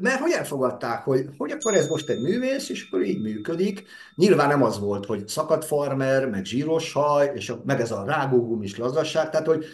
mert 0.00 0.20
hogy 0.20 0.30
elfogadták, 0.30 1.02
hogy, 1.02 1.28
hogy 1.36 1.50
akkor 1.50 1.74
ez 1.74 1.88
most 1.88 2.08
egy 2.08 2.20
művész, 2.20 2.68
és 2.68 2.86
akkor 2.86 3.02
így 3.02 3.22
működik. 3.22 3.84
Nyilván 4.14 4.48
nem 4.48 4.62
az 4.62 4.78
volt, 4.78 5.06
hogy 5.06 5.28
szakadt 5.28 5.64
farmer, 5.64 6.28
meg 6.28 6.44
zsíros 6.44 6.92
haj, 6.92 7.30
és 7.34 7.50
a, 7.50 7.62
meg 7.64 7.80
ez 7.80 7.90
a 7.90 8.04
rágógumis 8.04 8.76
lazasság, 8.76 9.30
tehát 9.30 9.46
hogy 9.46 9.64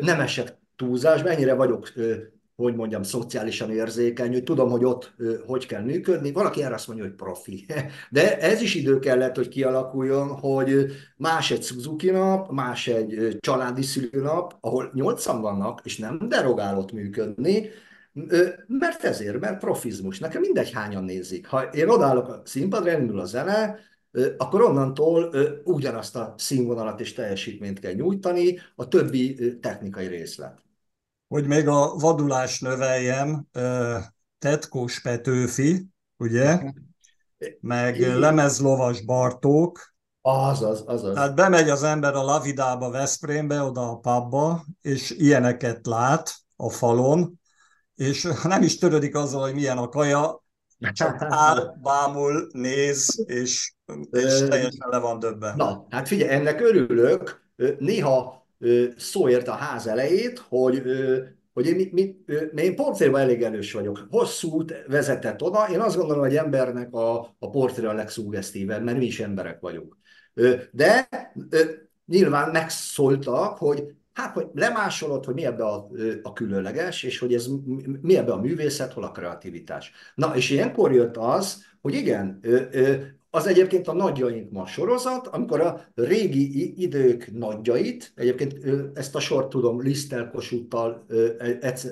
nem 0.00 0.20
esett 0.20 0.58
túlzás, 0.76 1.22
mennyire 1.22 1.54
vagyok 1.54 1.92
hogy 2.62 2.74
mondjam, 2.74 3.02
szociálisan 3.02 3.70
érzékeny, 3.70 4.32
hogy 4.32 4.42
tudom, 4.42 4.70
hogy 4.70 4.84
ott 4.84 5.14
hogy 5.46 5.66
kell 5.66 5.82
működni. 5.82 6.32
Valaki 6.32 6.62
erre 6.62 6.74
azt 6.74 6.86
mondja, 6.86 7.04
hogy 7.04 7.14
profi. 7.14 7.66
De 8.10 8.38
ez 8.38 8.60
is 8.60 8.74
idő 8.74 8.98
kellett, 8.98 9.36
hogy 9.36 9.48
kialakuljon, 9.48 10.28
hogy 10.28 10.86
más 11.16 11.50
egy 11.50 11.62
Suzuki 11.62 12.10
nap, 12.10 12.50
más 12.50 12.86
egy 12.86 13.36
családi 13.40 13.82
szülőnap, 13.82 14.56
ahol 14.60 14.90
nyolcan 14.94 15.40
vannak, 15.40 15.80
és 15.84 15.98
nem 15.98 16.28
derogálott 16.28 16.92
működni, 16.92 17.68
mert 18.66 19.04
ezért, 19.04 19.40
mert 19.40 19.58
profizmus. 19.58 20.18
Nekem 20.18 20.40
mindegy 20.40 20.72
hányan 20.72 21.04
nézik. 21.04 21.46
Ha 21.46 21.62
én 21.62 21.88
odállok 21.88 22.28
a 22.28 22.42
színpadra, 22.44 22.90
elindul 22.90 23.20
a 23.20 23.24
zene, 23.24 23.78
akkor 24.36 24.62
onnantól 24.62 25.34
ugyanazt 25.64 26.16
a 26.16 26.34
színvonalat 26.36 27.00
és 27.00 27.12
teljesítményt 27.12 27.78
kell 27.78 27.92
nyújtani, 27.92 28.58
a 28.76 28.88
többi 28.88 29.58
technikai 29.60 30.06
részlet. 30.06 30.62
Hogy 31.28 31.46
még 31.46 31.68
a 31.68 31.94
vadulás 31.94 32.60
növeljem, 32.60 33.46
Tetkós 34.38 35.00
Petőfi, 35.00 35.86
ugye, 36.16 36.72
meg 37.60 37.96
Igen. 37.96 38.18
Lemezlovas 38.18 39.04
Bartók, 39.04 39.96
Azaz, 40.20 40.82
azaz. 40.86 41.14
Tehát 41.14 41.34
bemegy 41.34 41.68
az 41.68 41.82
ember 41.82 42.14
a 42.14 42.22
Lavidába, 42.22 42.90
Veszprémbe, 42.90 43.62
oda 43.62 43.90
a 43.90 43.96
pubba, 43.96 44.64
és 44.82 45.10
ilyeneket 45.10 45.86
lát 45.86 46.34
a 46.56 46.70
falon, 46.70 47.37
és 47.98 48.28
nem 48.42 48.62
is 48.62 48.78
törődik 48.78 49.14
azzal, 49.14 49.42
hogy 49.42 49.54
milyen 49.54 49.78
a 49.78 49.88
kaja, 49.88 50.44
csak 50.92 51.16
áll, 51.18 51.74
bámul, 51.82 52.48
néz, 52.52 53.24
és, 53.26 53.72
és 54.10 54.44
teljesen 54.48 54.88
le 54.90 54.98
van 54.98 55.18
döbben. 55.18 55.56
Na, 55.56 55.86
hát 55.90 56.08
figyelj, 56.08 56.30
ennek 56.30 56.60
örülök. 56.60 57.42
Néha 57.78 58.46
szóért 58.96 59.48
a 59.48 59.52
ház 59.52 59.86
elejét, 59.86 60.38
hogy 60.48 60.82
hogy 61.52 61.66
én, 61.66 61.74
mi, 61.74 61.88
mi, 62.52 62.62
én 62.62 62.76
portréban 62.76 63.20
elég 63.20 63.42
erős 63.42 63.72
vagyok. 63.72 64.06
Hosszú 64.10 64.52
út 64.52 64.74
vezetett 64.86 65.42
oda. 65.42 65.68
Én 65.72 65.80
azt 65.80 65.96
gondolom, 65.96 66.22
hogy 66.22 66.36
embernek 66.36 66.92
a, 66.92 67.18
a 67.38 67.50
portré 67.50 67.86
a 67.86 67.92
legszúgesztívebb, 67.92 68.82
mert 68.82 68.98
mi 68.98 69.04
is 69.04 69.20
emberek 69.20 69.60
vagyunk. 69.60 69.96
De 70.70 71.08
nyilván 72.06 72.50
megszóltak, 72.50 73.58
hogy 73.58 73.84
hát, 74.18 74.34
hogy 74.34 74.46
lemásolod, 74.54 75.24
hogy 75.24 75.34
mi 75.34 75.44
ebbe 75.44 75.64
a, 75.64 75.88
a 76.22 76.32
különleges, 76.32 77.02
és 77.02 77.18
hogy 77.18 77.34
ez 77.34 77.46
mi 78.00 78.16
ebbe 78.16 78.32
a 78.32 78.40
művészet, 78.40 78.92
hol 78.92 79.04
a 79.04 79.10
kreativitás. 79.10 79.92
Na, 80.14 80.36
és 80.36 80.50
ilyenkor 80.50 80.92
jött 80.92 81.16
az, 81.16 81.64
hogy 81.80 81.94
igen, 81.94 82.40
az 83.30 83.46
egyébként 83.46 83.88
a 83.88 83.92
nagyjaink 83.92 84.50
ma 84.50 84.66
sorozat, 84.66 85.26
amikor 85.26 85.60
a 85.60 85.80
régi 85.94 86.82
idők 86.82 87.32
nagyjait, 87.32 88.12
egyébként 88.14 88.54
ezt 88.94 89.14
a 89.14 89.20
sort 89.20 89.48
tudom 89.48 89.82
Lisztel, 89.82 90.30
Kossuthtal, 90.30 91.06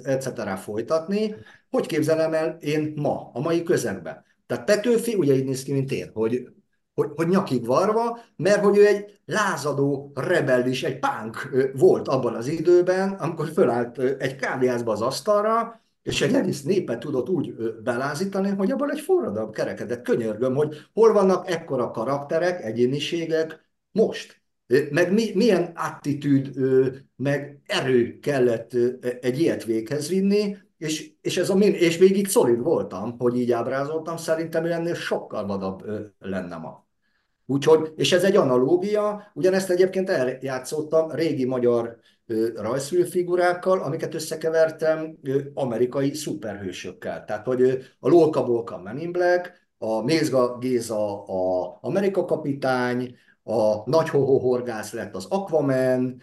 etc. 0.02 0.58
folytatni, 0.58 1.34
hogy 1.70 1.86
képzelem 1.86 2.32
el 2.32 2.56
én 2.60 2.92
ma, 2.96 3.30
a 3.32 3.40
mai 3.40 3.62
közegben. 3.62 4.24
Tehát 4.46 4.64
Petőfi 4.64 5.14
ugye 5.14 5.34
így 5.34 5.44
néz 5.44 5.62
ki, 5.62 5.72
mint 5.72 5.92
én, 5.92 6.10
hogy 6.12 6.48
hogy, 6.96 7.10
hogy 7.16 7.28
nyakig 7.28 7.66
varva, 7.66 8.18
mert 8.36 8.64
hogy 8.64 8.76
ő 8.76 8.86
egy 8.86 9.18
lázadó 9.24 10.12
rebellis, 10.14 10.82
egy 10.82 10.98
pánk 10.98 11.50
volt 11.74 12.08
abban 12.08 12.34
az 12.34 12.46
időben, 12.46 13.10
amikor 13.10 13.48
fölállt 13.48 13.98
egy 13.98 14.36
kávéházba 14.36 14.92
az 14.92 15.00
asztalra, 15.00 15.80
és 16.02 16.22
egy 16.22 16.34
egész 16.34 16.62
népet 16.62 16.98
tudott 16.98 17.28
úgy 17.28 17.54
belázítani, 17.82 18.48
hogy 18.48 18.70
abban 18.70 18.90
egy 18.90 19.00
forradalom 19.00 19.50
kerekedett. 19.50 20.02
Könyörgöm, 20.02 20.54
hogy 20.54 20.76
hol 20.92 21.12
vannak 21.12 21.50
ekkora 21.50 21.90
karakterek, 21.90 22.64
egyéniségek 22.64 23.60
most. 23.90 24.42
Meg 24.90 25.12
mi, 25.12 25.30
milyen 25.34 25.72
attitűd, 25.74 26.50
meg 27.16 27.60
erő 27.66 28.18
kellett 28.18 28.72
egy 29.20 29.40
ilyet 29.40 29.64
véghez 29.64 30.08
vinni, 30.08 30.56
és, 30.78 31.10
és, 31.20 31.36
ez 31.36 31.50
a 31.50 31.54
min, 31.54 31.72
és 31.72 31.98
végig 31.98 32.28
szolid 32.28 32.60
voltam, 32.60 33.14
hogy 33.18 33.38
így 33.38 33.52
ábrázoltam, 33.52 34.16
szerintem 34.16 34.64
ő 34.64 34.72
ennél 34.72 34.94
sokkal 34.94 35.46
vadabb 35.46 35.84
lenne 36.18 36.56
ma. 36.56 36.85
Úgyhogy, 37.46 37.92
és 37.96 38.12
ez 38.12 38.24
egy 38.24 38.36
analógia, 38.36 39.30
ugyanezt 39.34 39.70
egyébként 39.70 40.10
eljátszottam 40.10 41.10
régi 41.10 41.44
magyar 41.44 41.96
rajzfilmfigurákkal, 42.54 43.82
amiket 43.82 44.14
összekevertem 44.14 45.16
amerikai 45.54 46.14
szuperhősökkel. 46.14 47.24
Tehát, 47.24 47.46
hogy 47.46 47.62
a 48.00 48.08
Lolka 48.08 48.44
Bolka 48.44 48.78
Men 48.78 48.98
in 48.98 49.12
Black, 49.12 49.52
a 49.78 50.02
Mézga 50.02 50.58
Géza 50.58 51.24
a 51.24 51.78
Amerika 51.80 52.24
kapitány, 52.24 53.14
a 53.42 53.90
Nagy 53.90 54.08
Hoho 54.08 54.38
Horgász 54.38 54.92
lett 54.92 55.14
az 55.14 55.26
Aquaman, 55.28 56.20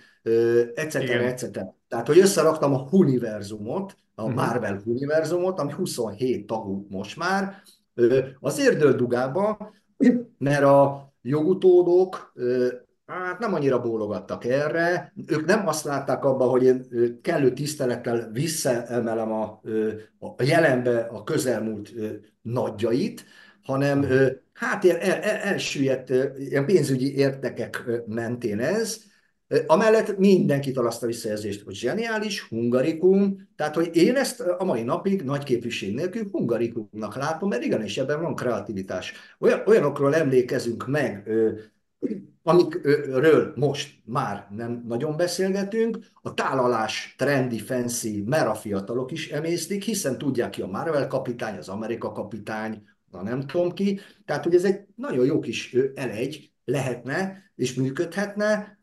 etc. 0.73 0.95
etc. 0.95 1.49
Tehát, 1.87 2.07
hogy 2.07 2.19
összeraktam 2.19 2.73
a 2.73 2.87
univerzumot, 2.91 3.95
a 4.15 4.23
uh-huh. 4.23 4.35
Marvel 4.35 4.81
univerzumot, 4.85 5.59
ami 5.59 5.71
27 5.71 6.47
tagú 6.47 6.87
most 6.89 7.17
már, 7.17 7.55
azért 8.39 8.77
dölt 8.77 8.97
dugába, 8.97 9.73
mert 10.37 10.63
a 10.63 11.12
jogutódok 11.23 12.33
hát 13.05 13.39
nem 13.39 13.53
annyira 13.53 13.81
bólogattak 13.81 14.45
erre, 14.45 15.13
ők 15.27 15.45
nem 15.45 15.67
azt 15.67 15.83
látták 15.85 16.25
abba, 16.25 16.45
hogy 16.45 16.63
én 16.63 16.85
kellő 17.21 17.53
tisztelettel 17.53 18.29
visszaemelem 18.31 19.31
a, 19.31 19.61
a 20.19 20.43
jelenbe 20.43 20.99
a 20.99 21.23
közelmúlt 21.23 21.93
nagyjait, 22.41 23.25
hanem 23.61 24.05
hát 24.53 24.83
ilyen 24.83 24.99
el, 24.99 25.21
el, 25.21 25.35
elsüllyedt 25.35 26.09
ilyen 26.37 26.65
pénzügyi 26.65 27.15
értekek 27.15 27.83
mentén 28.05 28.59
ez, 28.59 29.03
Amellett 29.67 30.17
mindenkitől 30.17 30.87
azt 30.87 31.03
a 31.03 31.07
visszajelzést, 31.07 31.63
hogy 31.63 31.75
zseniális, 31.75 32.41
hungarikum, 32.41 33.49
tehát 33.55 33.75
hogy 33.75 33.89
én 33.95 34.15
ezt 34.15 34.39
a 34.39 34.63
mai 34.63 34.81
napig 34.81 35.21
nagy 35.21 35.43
képviség 35.43 35.95
nélkül 35.95 36.27
hungarikumnak 36.31 37.15
látom, 37.15 37.49
mert 37.49 37.63
igenis 37.63 37.97
ebben 37.97 38.21
van 38.21 38.35
kreativitás. 38.35 39.13
Olyan, 39.39 39.61
olyanokról 39.65 40.15
emlékezünk 40.15 40.87
meg, 40.87 41.29
amikről 42.43 43.53
most 43.55 44.01
már 44.05 44.47
nem 44.55 44.83
nagyon 44.87 45.17
beszélgetünk, 45.17 45.97
a 46.21 46.33
tálalás 46.33 47.15
trendi, 47.17 47.59
fancy, 47.59 48.23
mert 48.25 48.47
a 48.47 48.55
fiatalok 48.55 49.11
is 49.11 49.29
emésztik, 49.29 49.83
hiszen 49.83 50.17
tudják 50.17 50.49
ki 50.49 50.61
a 50.61 50.67
Marvel 50.67 51.07
kapitány, 51.07 51.57
az 51.57 51.69
Amerika 51.69 52.11
kapitány, 52.11 52.83
na 53.11 53.23
nem 53.23 53.47
tudom 53.47 53.71
ki, 53.71 53.99
tehát 54.25 54.43
hogy 54.43 54.55
ez 54.55 54.63
egy 54.63 54.79
nagyon 54.95 55.25
jó 55.25 55.39
kis 55.39 55.75
elegy 55.95 56.51
lehetne 56.65 57.51
és 57.55 57.73
működhetne, 57.73 58.77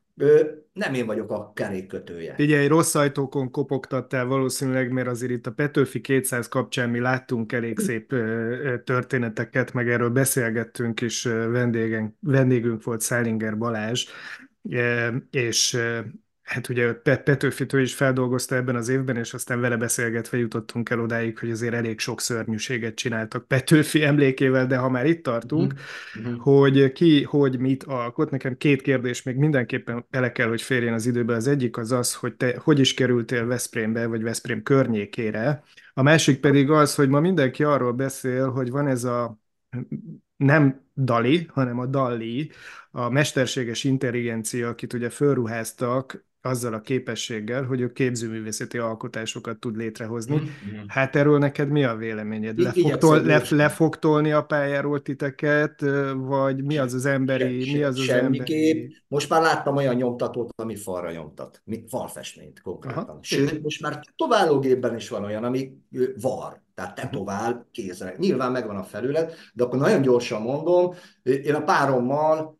nem 0.73 0.95
én 0.95 1.07
vagyok 1.07 1.31
a 1.31 1.53
kerékkötője. 1.55 2.35
egy 2.37 2.69
rossz 2.69 2.95
ajtókon 2.95 3.51
kopogtattál 3.51 4.25
valószínűleg, 4.25 4.93
mert 4.93 5.09
azért 5.09 5.33
itt 5.33 5.47
a 5.47 5.53
Petőfi 5.53 6.01
200 6.01 6.49
kapcsán 6.49 6.91
mi 6.91 7.01
láttunk 7.01 7.53
elég 7.53 7.79
szép 7.79 8.15
történeteket, 8.85 9.73
meg 9.73 9.91
erről 9.91 10.11
beszélgettünk 10.11 11.01
is, 11.01 11.23
vendégünk, 11.25 12.15
vendégünk 12.21 12.85
volt 12.85 13.01
Szálinger 13.01 13.59
Balázs, 13.59 14.07
és 15.31 15.79
hát 16.51 16.69
ugye 16.69 16.93
Petőfitő 17.03 17.81
is 17.81 17.95
feldolgozta 17.95 18.55
ebben 18.55 18.77
az 18.77 18.89
évben, 18.89 19.17
és 19.17 19.35
aztán 19.35 19.61
vele 19.61 19.77
beszélgetve 19.77 20.39
jutottunk 20.39 20.91
el 20.91 21.01
odáig, 21.01 21.39
hogy 21.39 21.51
azért 21.51 21.75
elég 21.75 21.99
sok 21.99 22.21
szörnyűséget 22.21 22.95
csináltak 22.95 23.47
Petőfi 23.47 24.03
emlékével, 24.03 24.67
de 24.67 24.77
ha 24.77 24.89
már 24.89 25.07
itt 25.07 25.23
tartunk, 25.23 25.75
mm-hmm. 26.19 26.35
hogy 26.37 26.93
ki, 26.93 27.23
hogy 27.23 27.59
mit 27.59 27.83
alkot, 27.83 28.31
nekem 28.31 28.57
két 28.57 28.83
kérdés 28.83 29.23
még 29.23 29.37
mindenképpen 29.37 30.07
bele 30.11 30.33
kell, 30.33 30.49
hogy 30.49 30.63
férjen 30.63 30.95
az 30.95 31.07
időbe. 31.07 31.35
Az 31.35 31.47
egyik 31.47 31.77
az 31.77 31.93
az, 31.93 32.15
hogy 32.15 32.35
te 32.35 32.57
hogy 32.59 32.79
is 32.79 32.95
kerültél 32.95 33.47
Veszprémbe, 33.47 34.07
vagy 34.07 34.23
Veszprém 34.23 34.63
környékére. 34.63 35.63
A 35.95 36.03
másik 36.03 36.41
pedig 36.41 36.71
az, 36.71 36.95
hogy 36.95 37.09
ma 37.09 37.21
mindenki 37.21 37.65
arról 37.65 37.93
beszél, 37.93 38.51
hogy 38.51 38.71
van 38.71 38.87
ez 38.87 39.05
a 39.05 39.39
nem 40.37 40.89
Dali, 40.97 41.49
hanem 41.53 41.79
a 41.79 41.87
Dalli, 41.87 42.51
a 42.91 43.11
mesterséges 43.11 43.85
intelligencia, 43.85 44.69
akit 44.69 44.93
ugye 44.93 45.11
fölruháztak 45.11 46.29
azzal 46.43 46.75
a 46.75 46.81
képességgel, 46.81 47.65
hogy 47.65 47.81
ő 47.81 47.93
képzőművészeti 47.93 48.79
alkotásokat 48.79 49.59
tud 49.59 49.77
létrehozni. 49.77 50.37
Mm-hmm. 50.37 50.85
Hát 50.87 51.17
erről 51.17 51.39
neked 51.39 51.69
mi 51.69 51.85
a 51.85 51.97
véleményed? 51.97 52.59
Le 52.59 52.73
fog, 52.73 52.97
tol, 52.97 53.23
le, 53.23 53.43
le 53.51 53.69
fog 53.69 53.99
tolni 53.99 54.33
a 54.33 54.43
pályáról 54.43 55.03
titeket, 55.03 55.85
vagy 56.15 56.65
mi 56.65 56.79
az 56.79 56.95
az 56.95 57.07
emberi... 57.07 57.63
Se, 57.63 57.73
mi 57.73 57.83
az 57.83 57.99
az 57.99 58.05
semmiképp. 58.05 58.77
Emberi... 58.77 58.97
Most 59.09 59.29
már 59.29 59.43
láttam 59.43 59.77
olyan 59.77 59.95
nyomtatót, 59.95 60.53
ami 60.57 60.77
falra 60.77 61.11
nyomtat. 61.11 61.63
falfestményt 61.89 62.61
konkrétan. 62.61 63.05
Aha. 63.05 63.19
Sőt, 63.23 63.63
most 63.63 63.83
már 63.83 64.01
továllógépben 64.17 64.97
is 64.97 65.09
van 65.09 65.25
olyan, 65.25 65.45
ami 65.45 65.73
var. 66.21 66.63
Tehát 66.75 66.95
tetovál 66.95 67.69
kézre. 67.73 68.15
Nyilván 68.19 68.53
megvan 68.53 68.77
a 68.77 68.83
felület, 68.83 69.35
de 69.55 69.65
akkor 69.65 69.79
nagyon 69.79 70.03
gyorsan 70.03 70.43
mondom, 70.43 70.95
én 71.23 71.55
a 71.55 71.63
párommal 71.63 72.59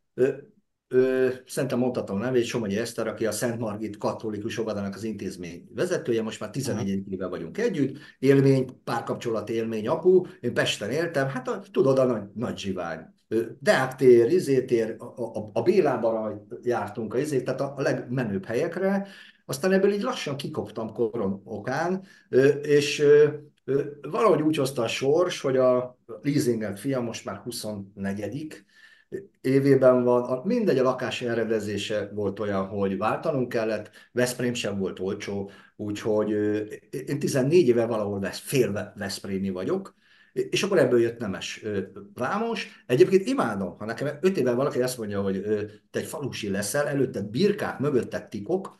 Ö, 0.93 1.29
szerintem 1.47 1.79
mondhatom 1.79 2.19
nevét, 2.19 2.45
Somogyi 2.45 2.77
Eszter, 2.77 3.07
aki 3.07 3.27
a 3.27 3.33
Szent 3.33 3.59
Margit 3.59 3.97
katolikus 3.97 4.59
óvodának 4.59 4.95
az 4.95 5.05
intézmény 5.05 5.69
vezetője, 5.75 6.23
most 6.23 6.41
már 6.41 6.51
14 6.51 7.13
éve 7.13 7.27
vagyunk 7.27 7.59
együtt, 7.59 7.99
élmény, 8.19 8.81
párkapcsolat 8.85 9.51
élmény 9.51 9.89
apu, 9.89 10.23
én 10.41 10.55
Pesten 10.55 10.91
éltem, 10.91 11.29
hát 11.29 11.49
a, 11.49 11.63
tudod, 11.71 11.99
a 11.99 12.05
nagy, 12.05 12.23
nagy 12.35 12.59
zsivány. 12.59 12.99
Deák 13.59 13.95
tér, 13.95 14.33
Izétér, 14.33 14.97
a, 14.99 15.05
a, 15.23 15.51
a 15.53 15.63
Bélában 15.63 16.47
jártunk 16.63 17.15
a 17.15 17.19
izét, 17.19 17.45
tehát 17.45 17.61
a, 17.61 17.75
a 17.77 17.81
legmenőbb 17.83 18.45
helyekre, 18.45 19.07
aztán 19.47 19.73
ebből 19.73 19.93
így 19.93 20.03
lassan 20.03 20.37
kikoptam 20.37 20.93
korom 20.93 21.41
okán, 21.45 22.03
és 22.63 23.05
valahogy 24.11 24.43
úgy 24.43 24.57
hozta 24.57 24.83
a 24.83 24.89
sors, 24.89 25.41
hogy 25.41 25.57
a 25.57 25.99
leasinget 26.23 26.81
fia 26.81 27.01
most 27.01 27.25
már 27.25 27.37
24 27.37 28.21
évében 29.41 30.03
van, 30.03 30.41
mindegy, 30.45 30.79
a 30.79 30.83
lakás 30.83 31.23
eredezése 31.23 32.11
volt 32.15 32.41
olyan, 32.41 32.67
hogy 32.67 32.99
váltanunk 32.99 33.49
kellett, 33.49 33.91
Veszprém 34.13 34.55
sem 34.55 34.79
volt 34.79 34.99
olcsó, 34.99 35.51
úgyhogy 35.77 36.31
én 37.07 37.19
14 37.19 37.69
éve 37.69 37.87
valahol 37.87 38.21
vesz, 38.21 38.39
fél 38.39 38.93
Veszprémi 38.97 39.51
vagyok, 39.51 39.95
és 40.33 40.63
akkor 40.63 40.79
ebből 40.79 41.01
jött 41.01 41.19
Nemes 41.19 41.65
Vámos. 42.15 42.85
Egyébként 42.87 43.27
imádom, 43.27 43.77
ha 43.79 43.85
nekem 43.85 44.19
5 44.21 44.37
éve 44.37 44.53
valaki 44.53 44.83
azt 44.83 44.99
mondja, 44.99 45.23
hogy 45.23 45.43
te 45.91 45.99
egy 45.99 46.07
falusi 46.07 46.51
leszel, 46.51 46.87
előtted 46.87 47.25
birkák, 47.25 47.79
mögötted 47.79 48.29
tikok, 48.29 48.79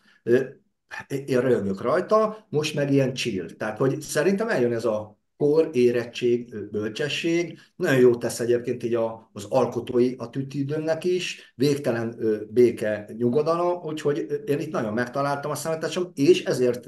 én 1.09 1.41
rögök 1.41 1.81
rajta, 1.81 2.47
most 2.49 2.75
meg 2.75 2.93
ilyen 2.93 3.15
chill. 3.15 3.51
Tehát, 3.57 3.79
hogy 3.79 4.01
szerintem 4.01 4.49
eljön 4.49 4.73
ez 4.73 4.85
a 4.85 5.20
kor, 5.41 5.69
érettség, 5.73 6.55
bölcsesség. 6.71 7.59
Nagyon 7.77 8.01
jó 8.01 8.17
tesz 8.17 8.41
egyébként 8.41 8.83
így 8.83 8.95
a, 8.95 9.31
az 9.33 9.47
alkotói 9.49 10.15
a 10.17 10.31
tütidőmnek 10.31 11.05
is, 11.05 11.53
végtelen 11.55 12.17
béke, 12.51 13.09
nyugodalom, 13.17 13.83
úgyhogy 13.83 14.27
én 14.47 14.59
itt 14.59 14.73
nagyon 14.73 14.93
megtaláltam 14.93 15.51
a 15.51 15.55
számításom, 15.55 16.11
és 16.15 16.45
ezért 16.45 16.85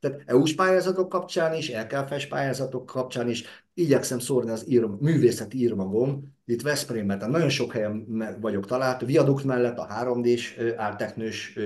tehát 0.00 0.22
EU-s 0.26 0.54
pályázatok 0.54 1.08
kapcsán 1.08 1.54
is, 1.54 1.72
LKF-es 1.72 2.26
pályázatok 2.26 2.86
kapcsán 2.86 3.28
is 3.28 3.44
igyekszem 3.74 4.18
szórni 4.18 4.50
az 4.50 4.64
ír, 4.68 4.84
művészeti 4.84 5.58
írmagom, 5.58 6.34
itt 6.44 6.62
Veszprémben, 6.62 7.18
tehát 7.18 7.32
nagyon 7.32 7.48
sok 7.48 7.72
helyen 7.72 8.06
vagyok 8.40 8.66
talált, 8.66 9.04
viadukt 9.04 9.44
mellett 9.44 9.78
a 9.78 9.86
3D-s 10.02 10.56
álteknős 10.76 11.58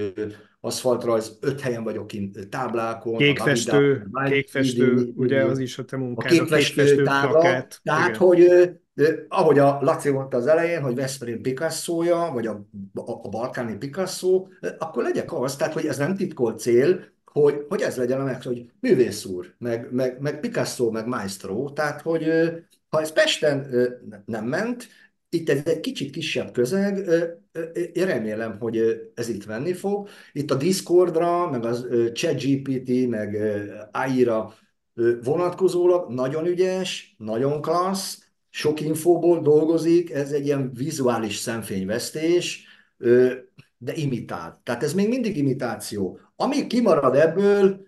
aszfaltrajz, 0.64 1.38
öt 1.40 1.60
helyen 1.60 1.84
vagyok 1.84 2.06
kint 2.06 2.48
táblákon. 2.48 3.16
Kékfestő, 3.16 4.06
a 4.12 4.22
kékfestő, 4.22 5.12
ugye 5.16 5.44
az 5.44 5.58
is 5.58 5.78
a 5.78 5.84
te 5.84 5.96
munkád, 5.96 6.32
a 6.32 6.34
kékfestő, 6.34 6.54
a 6.54 6.84
kékfestő 6.84 7.02
tábla, 7.02 7.30
plakát. 7.30 7.80
Tehát, 7.82 8.08
igen. 8.08 8.20
hogy 8.20 8.48
ahogy 9.28 9.58
a 9.58 9.78
Laci 9.80 10.10
mondta 10.10 10.36
az 10.36 10.46
elején, 10.46 10.82
hogy 10.82 10.94
Veszprém 10.94 11.40
Picasso-ja, 11.40 12.30
vagy 12.32 12.46
a, 12.46 12.66
a, 12.94 13.10
a 13.22 13.28
balkáni 13.28 13.76
Picasso, 13.76 14.46
akkor 14.78 15.02
legyek 15.02 15.32
az, 15.32 15.56
tehát 15.56 15.72
hogy 15.72 15.86
ez 15.86 15.98
nem 15.98 16.16
titkolt 16.16 16.58
cél, 16.58 17.04
hogy, 17.24 17.64
hogy 17.68 17.80
ez 17.80 17.96
legyen 17.96 18.20
a 18.20 18.24
meg, 18.24 18.42
hogy 18.42 18.70
művész 18.80 19.24
úr, 19.24 19.54
meg, 19.58 19.88
meg, 19.90 20.20
meg 20.20 20.40
Picasso, 20.40 20.90
meg 20.90 21.06
Maestro, 21.06 21.70
tehát 21.70 22.00
hogy 22.00 22.28
ha 22.88 23.00
ez 23.00 23.12
Pesten 23.12 23.66
nem 24.26 24.44
ment, 24.44 24.86
itt 25.34 25.48
ez 25.48 25.60
egy 25.64 25.80
kicsit 25.80 26.10
kisebb 26.10 26.52
közeg, 26.52 27.08
én 27.92 28.06
remélem, 28.06 28.56
hogy 28.58 29.10
ez 29.14 29.28
itt 29.28 29.44
venni 29.44 29.72
fog. 29.72 30.08
Itt 30.32 30.50
a 30.50 30.54
Discordra, 30.54 31.50
meg 31.50 31.64
az 31.64 31.86
ChatGPT, 32.12 33.08
meg 33.08 33.36
AI-ra 33.92 34.54
vonatkozólag 35.22 36.12
nagyon 36.12 36.46
ügyes, 36.46 37.14
nagyon 37.18 37.60
klassz, 37.60 38.22
sok 38.50 38.80
infóból 38.80 39.42
dolgozik, 39.42 40.10
ez 40.10 40.32
egy 40.32 40.46
ilyen 40.46 40.72
vizuális 40.74 41.36
szemfényvesztés, 41.36 42.66
de 43.78 43.94
imitál. 43.94 44.60
Tehát 44.64 44.82
ez 44.82 44.94
még 44.94 45.08
mindig 45.08 45.36
imitáció. 45.36 46.18
Ami 46.36 46.66
kimarad 46.66 47.14
ebből, 47.14 47.86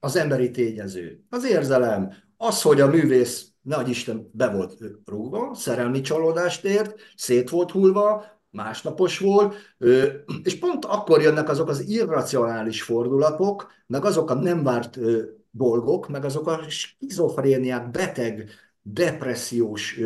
az 0.00 0.16
emberi 0.16 0.50
tényező, 0.50 1.24
az 1.28 1.44
érzelem, 1.44 2.12
az, 2.36 2.62
hogy 2.62 2.80
a 2.80 2.86
művész 2.86 3.51
nagy 3.62 3.88
Isten 3.88 4.30
be 4.32 4.50
volt 4.50 4.78
rúgva, 5.04 5.54
szerelmi 5.54 6.00
csalódást 6.00 6.64
ért, 6.64 6.94
szét 7.16 7.50
volt 7.50 7.70
hullva, 7.70 8.24
másnapos 8.50 9.18
volt, 9.18 9.54
és 10.42 10.58
pont 10.58 10.84
akkor 10.84 11.22
jönnek 11.22 11.48
azok 11.48 11.68
az 11.68 11.88
irracionális 11.88 12.82
fordulatok, 12.82 13.70
meg 13.86 14.04
azok 14.04 14.30
a 14.30 14.34
nem 14.34 14.62
várt 14.62 14.98
dolgok, 15.50 16.08
meg 16.08 16.24
azok 16.24 16.46
a 16.46 16.60
skizofréniák, 16.68 17.90
beteg, 17.90 18.50
depressziós 18.82 20.00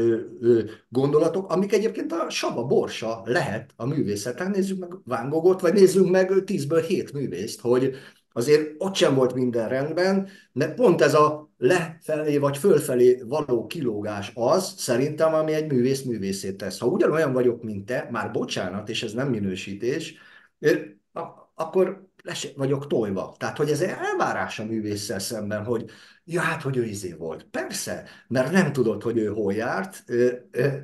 gondolatok, 0.88 1.50
amik 1.50 1.72
egyébként 1.72 2.12
a 2.12 2.30
Saba 2.30 2.64
Borsa 2.64 3.22
lehet 3.24 3.72
a 3.76 3.86
művészeten. 3.86 4.50
Nézzük 4.50 4.78
meg 4.78 4.90
Van 5.04 5.28
Goghot, 5.28 5.60
vagy 5.60 5.72
nézzünk 5.72 6.10
meg 6.10 6.30
10-ből 6.30 6.84
7 6.86 7.12
művészt, 7.12 7.60
hogy 7.60 7.94
azért 8.36 8.74
ott 8.78 8.94
sem 8.94 9.14
volt 9.14 9.34
minden 9.34 9.68
rendben, 9.68 10.28
de 10.52 10.74
pont 10.74 11.00
ez 11.00 11.14
a 11.14 11.50
lefelé 11.58 12.38
vagy 12.38 12.56
fölfelé 12.56 13.22
való 13.26 13.66
kilógás 13.66 14.32
az, 14.34 14.74
szerintem, 14.76 15.34
ami 15.34 15.52
egy 15.52 15.72
művész 15.72 16.02
művészét 16.02 16.56
tesz. 16.56 16.78
Ha 16.78 16.86
ugyanolyan 16.86 17.32
vagyok, 17.32 17.62
mint 17.62 17.86
te, 17.86 18.08
már 18.10 18.30
bocsánat, 18.30 18.88
és 18.88 19.02
ez 19.02 19.12
nem 19.12 19.28
minősítés, 19.28 20.14
akkor 21.54 22.08
les 22.22 22.52
vagyok 22.56 22.86
tojva. 22.86 23.34
Tehát, 23.38 23.56
hogy 23.56 23.70
ez 23.70 23.80
egy 23.80 23.88
elvárás 23.88 24.58
a 24.58 24.64
művésszel 24.64 25.18
szemben, 25.18 25.64
hogy 25.64 25.90
ja, 26.24 26.40
hát, 26.40 26.62
hogy 26.62 26.76
ő 26.76 26.84
izé 26.84 27.12
volt. 27.12 27.44
Persze, 27.50 28.04
mert 28.28 28.52
nem 28.52 28.72
tudod, 28.72 29.02
hogy 29.02 29.18
ő 29.18 29.26
hol 29.26 29.52
járt, 29.52 30.04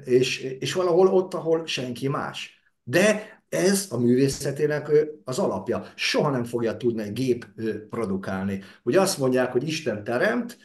és, 0.05 0.41
és 0.41 0.73
valahol 0.73 1.07
ott, 1.07 1.35
ahol 1.35 1.67
senki 1.67 2.09
más. 2.09 2.61
De 2.83 3.42
ez 3.53 3.87
a 3.91 3.97
művészetének 3.97 4.91
az 5.25 5.39
alapja. 5.39 5.85
Soha 5.95 6.31
nem 6.31 6.45
fogja 6.45 6.77
tudni 6.77 7.03
egy 7.03 7.13
gép 7.13 7.47
produkálni. 7.91 8.63
Ugye 8.83 9.01
azt 9.01 9.19
mondják, 9.19 9.53
hogy 9.53 9.67
Isten 9.67 10.05
teremt, 10.05 10.59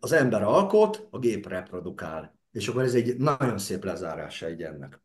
az 0.00 0.12
ember 0.12 0.42
alkot, 0.42 1.06
a 1.10 1.18
gép 1.18 1.48
reprodukál. 1.48 2.38
És 2.52 2.68
akkor 2.68 2.82
ez 2.82 2.94
egy 2.94 3.16
nagyon 3.16 3.58
szép 3.58 3.84
lezárása 3.84 4.46
egy 4.46 4.62
ennek. 4.62 5.00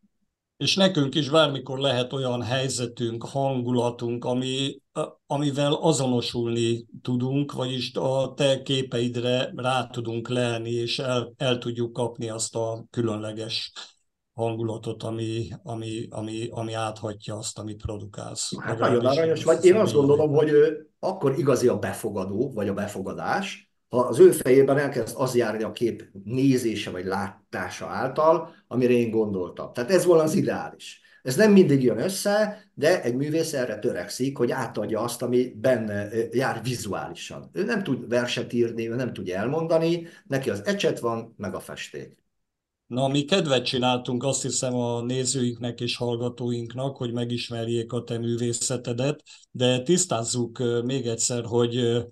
És 0.57 0.75
nekünk 0.75 1.15
is 1.15 1.29
bármikor 1.29 1.79
lehet 1.79 2.13
olyan 2.13 2.41
helyzetünk, 2.41 3.23
hangulatunk, 3.23 4.25
ami, 4.25 4.81
amivel 5.25 5.73
azonosulni 5.73 6.85
tudunk, 7.01 7.51
vagyis 7.51 7.91
a 7.93 8.33
te 8.33 8.61
képeidre 8.61 9.51
rá 9.55 9.87
tudunk 9.87 10.29
lelni, 10.29 10.71
és 10.71 10.99
el, 10.99 11.33
el 11.37 11.57
tudjuk 11.57 11.93
kapni 11.93 12.29
azt 12.29 12.55
a 12.55 12.85
különleges 12.89 13.71
hangulatot, 14.37 15.03
ami, 15.03 15.47
ami, 15.63 16.07
ami, 16.09 16.47
ami 16.51 16.73
áthatja 16.73 17.37
azt, 17.37 17.59
amit 17.59 17.81
produkálsz. 17.81 18.51
Hát 18.59 18.79
nagyon 18.79 19.05
aranyos 19.05 19.43
vagy. 19.43 19.65
Én 19.65 19.75
azt 19.75 19.93
gondolom, 19.93 20.31
hogy 20.31 20.51
akkor 20.99 21.37
igazi 21.37 21.67
a 21.67 21.79
befogadó, 21.79 22.51
vagy 22.53 22.67
a 22.67 22.73
befogadás, 22.73 23.71
ha 23.89 23.97
az 23.97 24.19
ő 24.19 24.31
fejében 24.31 24.77
elkezd 24.77 25.15
az 25.19 25.35
járni 25.35 25.63
a 25.63 25.71
kép 25.71 26.09
nézése 26.23 26.91
vagy 26.91 27.05
látása 27.05 27.85
által, 27.85 28.55
amire 28.67 28.93
én 28.93 29.09
gondoltam. 29.09 29.73
Tehát 29.73 29.91
ez 29.91 30.05
volna 30.05 30.23
az 30.23 30.35
ideális. 30.35 31.01
Ez 31.21 31.35
nem 31.35 31.51
mindig 31.51 31.83
jön 31.83 31.99
össze, 31.99 32.63
de 32.73 33.01
egy 33.01 33.15
művész 33.15 33.53
erre 33.53 33.79
törekszik, 33.79 34.37
hogy 34.37 34.51
átadja 34.51 34.99
azt, 34.99 35.21
ami 35.21 35.53
benne 35.55 36.07
jár 36.31 36.63
vizuálisan. 36.63 37.49
Ő 37.53 37.63
nem 37.63 37.83
tud 37.83 38.09
verset 38.09 38.53
írni, 38.53 38.89
ő 38.89 38.95
nem 38.95 39.13
tudja 39.13 39.37
elmondani, 39.37 40.07
neki 40.25 40.49
az 40.49 40.65
ecset 40.65 40.99
van, 40.99 41.33
meg 41.37 41.55
a 41.55 41.59
festék. 41.59 42.26
Na, 42.87 43.07
mi 43.07 43.23
kedvet 43.23 43.65
csináltunk 43.65 44.23
azt 44.23 44.41
hiszem 44.41 44.75
a 44.75 45.01
nézőinknek 45.01 45.79
és 45.79 45.95
hallgatóinknak, 45.95 46.97
hogy 46.97 47.13
megismerjék 47.13 47.91
a 47.91 48.03
te 48.03 48.17
művészetedet, 48.17 49.23
de 49.51 49.81
tisztázzuk 49.81 50.83
még 50.83 51.07
egyszer, 51.07 51.43
hogy 51.45 52.05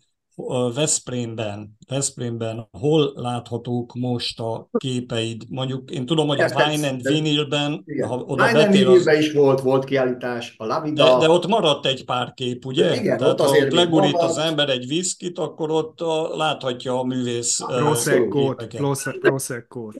Veszprémben, 0.75 1.77
Veszprémben 1.87 2.67
hol 2.71 3.11
láthatók 3.15 3.93
most 3.93 4.39
a 4.39 4.69
képeid? 4.77 5.43
Mondjuk 5.49 5.91
én 5.91 6.05
tudom, 6.05 6.27
hogy 6.27 6.39
a 6.39 6.49
Wine 6.55 6.87
and 6.87 7.07
Vinylben, 7.07 7.85
ha 8.07 8.15
oda 8.15 8.45
Wine 8.45 8.65
and 8.65 8.87
az... 8.87 9.07
is 9.07 9.31
volt, 9.31 9.61
volt 9.61 9.83
kiállítás, 9.83 10.55
a 10.57 10.65
Lavida. 10.65 11.03
De, 11.03 11.25
de 11.25 11.31
ott 11.31 11.47
maradt 11.47 11.85
egy 11.85 12.05
pár 12.05 12.33
kép, 12.33 12.65
ugye? 12.65 12.95
Igen, 12.95 13.17
Tehát 13.17 13.39
ott 13.39 13.47
ha 13.47 13.57
ott 13.57 13.71
legurít 13.71 14.17
az 14.17 14.37
ember 14.37 14.69
egy 14.69 14.87
viszkit, 14.87 15.39
akkor 15.39 15.71
ott 15.71 16.01
a, 16.01 16.35
láthatja 16.35 16.99
a 16.99 17.03
művész 17.03 17.59
Prosecco-t, 17.67 18.77
prosecco 19.19 19.91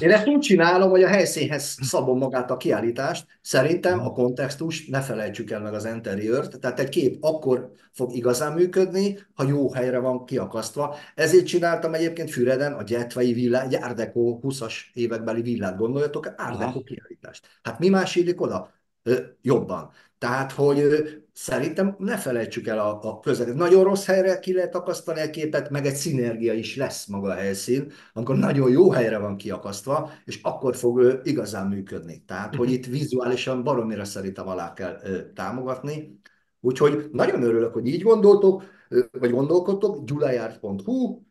Én 0.00 0.10
ezt 0.10 0.26
úgy 0.26 0.40
csinálom, 0.40 0.90
hogy 0.90 1.02
a 1.02 1.08
helyszínhez 1.08 1.78
szabom 1.80 2.18
magát 2.18 2.50
a 2.50 2.56
kiállítást. 2.56 3.26
Szerintem 3.40 4.00
a 4.00 4.12
kontextus, 4.12 4.86
ne 4.86 5.00
felejtsük 5.00 5.50
el 5.50 5.60
meg 5.60 5.74
az 5.74 5.84
interiört, 5.84 6.60
tehát 6.60 6.80
egy 6.80 6.88
kép 6.88 7.16
akkor 7.20 7.70
fog 7.92 8.14
igazán 8.14 8.52
működni, 8.52 9.18
ha 9.34 9.44
jó 9.48 9.67
helyre 9.74 9.98
van 9.98 10.24
kiakasztva. 10.24 10.96
Ezért 11.14 11.46
csináltam 11.46 11.94
egyébként 11.94 12.30
Füreden 12.30 12.72
a 12.72 12.82
Gyetvei 12.82 13.32
villát, 13.32 13.72
egy 13.72 13.82
Art 13.82 14.10
20-as 14.14 14.74
évekbeli 14.92 15.42
villát, 15.42 15.76
gondoljatok, 15.76 16.34
Art 16.36 16.84
kiállítást. 16.84 17.46
Hát 17.62 17.78
mi 17.78 17.88
más 17.88 18.16
illik 18.16 18.40
oda? 18.40 18.76
Ö, 19.02 19.16
jobban. 19.42 19.90
Tehát, 20.18 20.52
hogy 20.52 20.78
ö, 20.78 21.08
szerintem 21.32 21.96
ne 21.98 22.16
felejtsük 22.16 22.66
el 22.66 22.78
a, 22.78 23.02
a 23.02 23.20
között. 23.20 23.54
Nagyon 23.54 23.84
rossz 23.84 24.06
helyre 24.06 24.38
ki 24.38 24.52
lehet 24.52 24.74
akasztani 24.74 25.20
a 25.20 25.30
képet, 25.30 25.70
meg 25.70 25.86
egy 25.86 25.94
szinergia 25.94 26.52
is 26.52 26.76
lesz 26.76 27.06
maga 27.06 27.28
a 27.28 27.34
helyszín, 27.34 27.92
amikor 28.12 28.36
nagyon 28.36 28.70
jó 28.70 28.90
helyre 28.90 29.18
van 29.18 29.36
kiakasztva, 29.36 30.10
és 30.24 30.40
akkor 30.42 30.76
fog 30.76 30.98
ö, 30.98 31.14
igazán 31.22 31.66
működni. 31.66 32.22
Tehát, 32.26 32.54
hogy 32.54 32.70
itt 32.70 32.86
vizuálisan 32.86 33.64
baromira 33.64 34.04
szerintem 34.04 34.48
alá 34.48 34.72
kell 34.72 35.00
ö, 35.02 35.32
támogatni. 35.32 36.20
Úgyhogy 36.60 37.08
nagyon 37.12 37.42
örülök, 37.42 37.72
hogy 37.72 37.86
így 37.86 38.02
gondoltok 38.02 38.62
vagy 39.12 39.30
gondolkodtok, 39.30 40.04
gyulajárd.hu, 40.04 41.22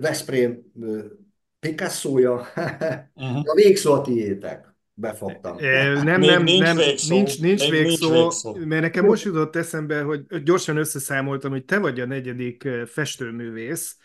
Veszprém 0.00 0.62
Picasso-ja, 1.58 2.34
uh-huh. 3.14 3.40
a 3.50 3.54
végszó 3.54 3.92
a 3.92 4.00
tiétek. 4.00 4.72
Befogtam. 4.96 5.56
Nem, 6.02 6.20
nem, 6.20 6.42
nincs 6.42 6.62
nem, 6.62 6.76
végszó. 6.76 7.14
nincs, 7.14 7.40
nincs, 7.40 7.70
végszó, 7.70 8.10
nincs 8.10 8.22
végszó, 8.22 8.54
mert 8.54 8.82
nekem 8.82 9.04
most 9.04 9.24
jutott 9.24 9.56
eszembe, 9.56 10.02
hogy 10.02 10.42
gyorsan 10.42 10.76
összeszámoltam, 10.76 11.50
hogy 11.50 11.64
te 11.64 11.78
vagy 11.78 12.00
a 12.00 12.06
negyedik 12.06 12.68
festőművész, 12.86 13.96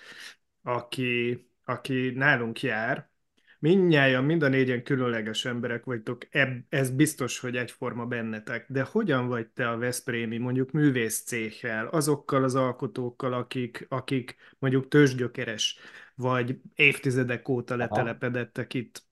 aki, 0.64 1.48
aki 1.66 2.10
nálunk 2.16 2.62
jár, 2.62 3.09
Mindnyájan, 3.62 4.24
mind 4.24 4.44
a 4.44 4.48
négyen 4.48 4.84
különleges 4.84 5.46
emberek 5.46 5.84
vagytok, 5.84 6.28
ez 6.70 6.90
biztos, 6.90 7.40
hogy 7.40 7.56
egyforma 7.56 8.06
bennetek, 8.06 8.66
de 8.70 8.82
hogyan 8.82 9.28
vagy 9.28 9.48
te 9.48 9.70
a 9.70 9.78
Veszprémi, 9.78 10.38
mondjuk 10.38 10.72
művészcéhel, 10.72 11.88
azokkal 11.88 12.44
az 12.44 12.56
alkotókkal, 12.56 13.34
akik, 13.34 13.86
akik 13.90 14.36
mondjuk 14.60 14.88
tőzsgyökeres, 14.88 15.78
vagy 16.16 16.60
évtizedek 16.76 17.50
óta 17.50 17.76
letelepedettek 17.76 18.74
itt? 18.74 19.04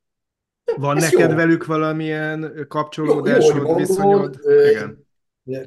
Van 0.77 0.97
ez 0.97 1.03
neked 1.11 1.29
jó. 1.29 1.35
velük 1.35 1.65
valamilyen 1.65 2.65
kapcsolódásod, 2.67 3.55
jó, 3.55 3.67
jó, 3.67 3.75
viszonyod? 3.75 4.39
Igen. 4.69 5.05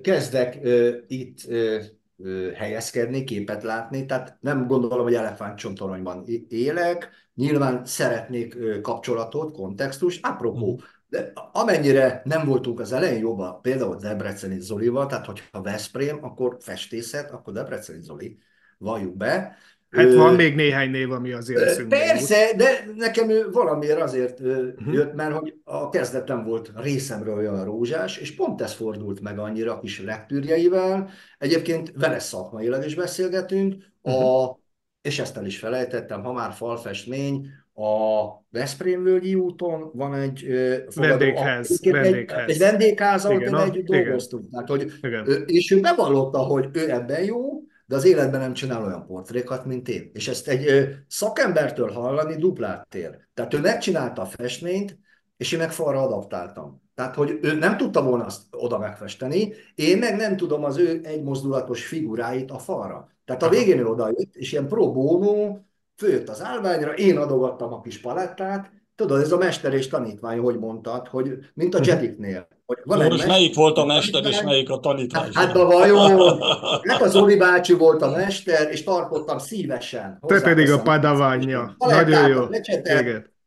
Kezdek 0.01 0.59
itt 1.07 1.39
uh, 1.49 2.53
helyezkedni, 2.55 3.25
képet 3.25 3.63
látni, 3.63 4.07
tehát 4.07 4.37
nem 4.41 4.67
gondolom, 4.67 5.05
hogy 5.05 5.15
elefántcsontoronyban 5.15 6.25
élek, 6.49 7.11
nyilván 7.35 7.85
szeretnék 7.85 8.81
kapcsolatot, 8.83 9.53
kontextus, 9.53 10.19
apropó, 10.23 10.73
mhm. 10.73 10.83
de 11.09 11.33
amennyire 11.53 12.23
nem 12.25 12.47
voltunk 12.47 12.81
az 12.81 12.93
elején 12.93 13.21
jobban, 13.21 13.61
például 13.61 13.97
Debreceni 13.97 14.61
Zolival, 14.61 15.07
tehát 15.07 15.27
hogyha 15.27 15.63
Veszprém, 15.63 16.19
akkor 16.25 16.57
festészet, 16.61 17.31
akkor 17.31 17.53
Debreceni 17.53 18.03
Zoli, 18.03 18.39
valljuk 18.79 19.17
be, 19.17 19.57
Hát 19.91 20.15
van 20.15 20.35
még 20.35 20.55
néhány 20.55 20.91
név, 20.91 21.11
ami 21.11 21.33
azért 21.33 21.61
eszünkbe 21.61 21.97
Persze, 21.97 22.47
jut. 22.47 22.57
de 22.57 22.85
nekem 22.97 23.31
ő 23.31 23.51
valamiért 23.51 24.01
azért 24.01 24.41
uh-huh. 24.41 24.95
jött, 24.95 25.15
mert 25.15 25.35
hogy 25.35 25.55
a 25.65 25.89
kezdetem 25.89 26.45
volt 26.45 26.73
részemről 26.75 27.37
olyan 27.37 27.65
rózsás, 27.65 28.17
és 28.17 28.35
pont 28.35 28.61
ez 28.61 28.73
fordult 28.73 29.21
meg 29.21 29.39
annyira 29.39 29.73
a 29.73 29.79
kis 29.79 30.03
lektűrjeivel. 30.03 31.11
Egyébként 31.39 31.93
vele 31.95 32.19
szakmailag 32.19 32.85
is 32.85 32.95
beszélgetünk, 32.95 33.75
uh-huh. 34.03 34.59
És 35.03 35.19
ezt 35.19 35.37
el 35.37 35.47
is 35.47 35.59
felejtettem, 35.59 36.23
ha 36.23 36.33
már 36.33 36.53
falfestmény, 36.53 37.47
a 37.75 38.29
Veszprémvölgyi 38.51 39.35
úton 39.35 39.91
van 39.95 40.15
egy 40.15 40.47
fogadó, 40.89 41.19
vendégház, 41.19 41.81
egy, 41.83 41.93
vendégház. 41.93 42.51
egy 42.51 42.59
vendégház, 42.59 43.25
ahol 43.25 43.41
igen, 43.41 43.59
együtt 43.59 43.87
dolgoztunk. 43.87 44.51
Tehát, 44.51 44.69
hogy, 44.69 44.93
igen. 45.03 45.45
És 45.47 45.71
ő 45.71 45.81
bevallotta, 45.81 46.39
hogy 46.39 46.69
ő 46.73 46.91
ebben 46.91 47.25
jó, 47.25 47.63
de 47.87 47.97
az 47.97 48.05
életben 48.05 48.41
nem 48.41 48.53
csinál 48.53 48.85
olyan 48.85 49.07
portrékat, 49.07 49.65
mint 49.65 49.89
én. 49.89 50.11
És 50.13 50.29
ezt 50.29 50.49
egy 50.49 50.89
szakembertől 51.07 51.91
hallani 51.91 52.37
duplát 52.37 52.95
ér. 52.95 53.19
Tehát 53.35 53.55
ő 53.55 53.59
megcsinálta 53.59 54.23
a 54.23 54.27
festményt, 54.27 54.99
és 55.41 55.53
én 55.53 55.59
meg 55.59 55.73
falra 55.73 56.03
adaptáltam. 56.03 56.83
Tehát, 56.95 57.15
hogy 57.15 57.39
ő 57.43 57.55
nem 57.55 57.77
tudta 57.77 58.03
volna 58.03 58.25
azt 58.25 58.43
oda 58.51 58.79
megfesteni, 58.79 59.53
én 59.75 59.99
meg 59.99 60.17
nem 60.17 60.37
tudom 60.37 60.65
az 60.65 60.77
ő 60.77 61.01
egymozdulatos 61.03 61.87
figuráit 61.87 62.51
a 62.51 62.59
falra. 62.59 63.09
Tehát 63.25 63.43
a 63.43 63.49
végén 63.49 63.79
ő 63.79 63.87
odajött, 63.87 64.35
és 64.35 64.53
ilyen 64.53 64.69
pro 64.69 64.93
bono 64.93 65.57
főtt 65.97 66.29
az 66.29 66.43
állványra, 66.43 66.93
én 66.93 67.19
adogattam 67.19 67.73
a 67.73 67.81
kis 67.81 68.01
palettát, 68.01 68.71
tudod, 68.97 69.21
ez 69.21 69.33
a 69.33 69.37
mester 69.37 69.75
és 69.75 69.89
tanítvány, 69.89 70.39
hogy 70.39 70.59
mondtad, 70.59 71.09
hogy 71.09 71.39
mint 71.55 71.75
a 71.75 71.79
mhm. 71.79 71.89
Jediknél. 71.89 72.49
Hogy 72.67 72.79
van 72.85 73.07
most 73.07 73.27
melyik 73.27 73.55
volt 73.55 73.77
a 73.77 73.85
mester, 73.85 74.27
és 74.27 74.43
melyik 74.43 74.71
a 74.71 74.81
tanítvány? 74.81 75.31
Hát, 75.33 75.47
hát 75.47 75.57
a 75.57 75.67
vajon, 75.67 76.41
hát 76.89 77.03
az 77.03 77.11
Zoli 77.11 77.37
bácsi 77.37 77.73
volt 77.73 78.03
a 78.03 78.11
mester, 78.11 78.71
és 78.71 78.85
tartottam 78.85 79.39
szívesen. 79.39 80.19
Te 80.27 80.41
pedig 80.41 80.71
a 80.71 80.83
padaványja. 80.83 81.75
Nagyon 81.79 82.29
jó. 82.29 82.45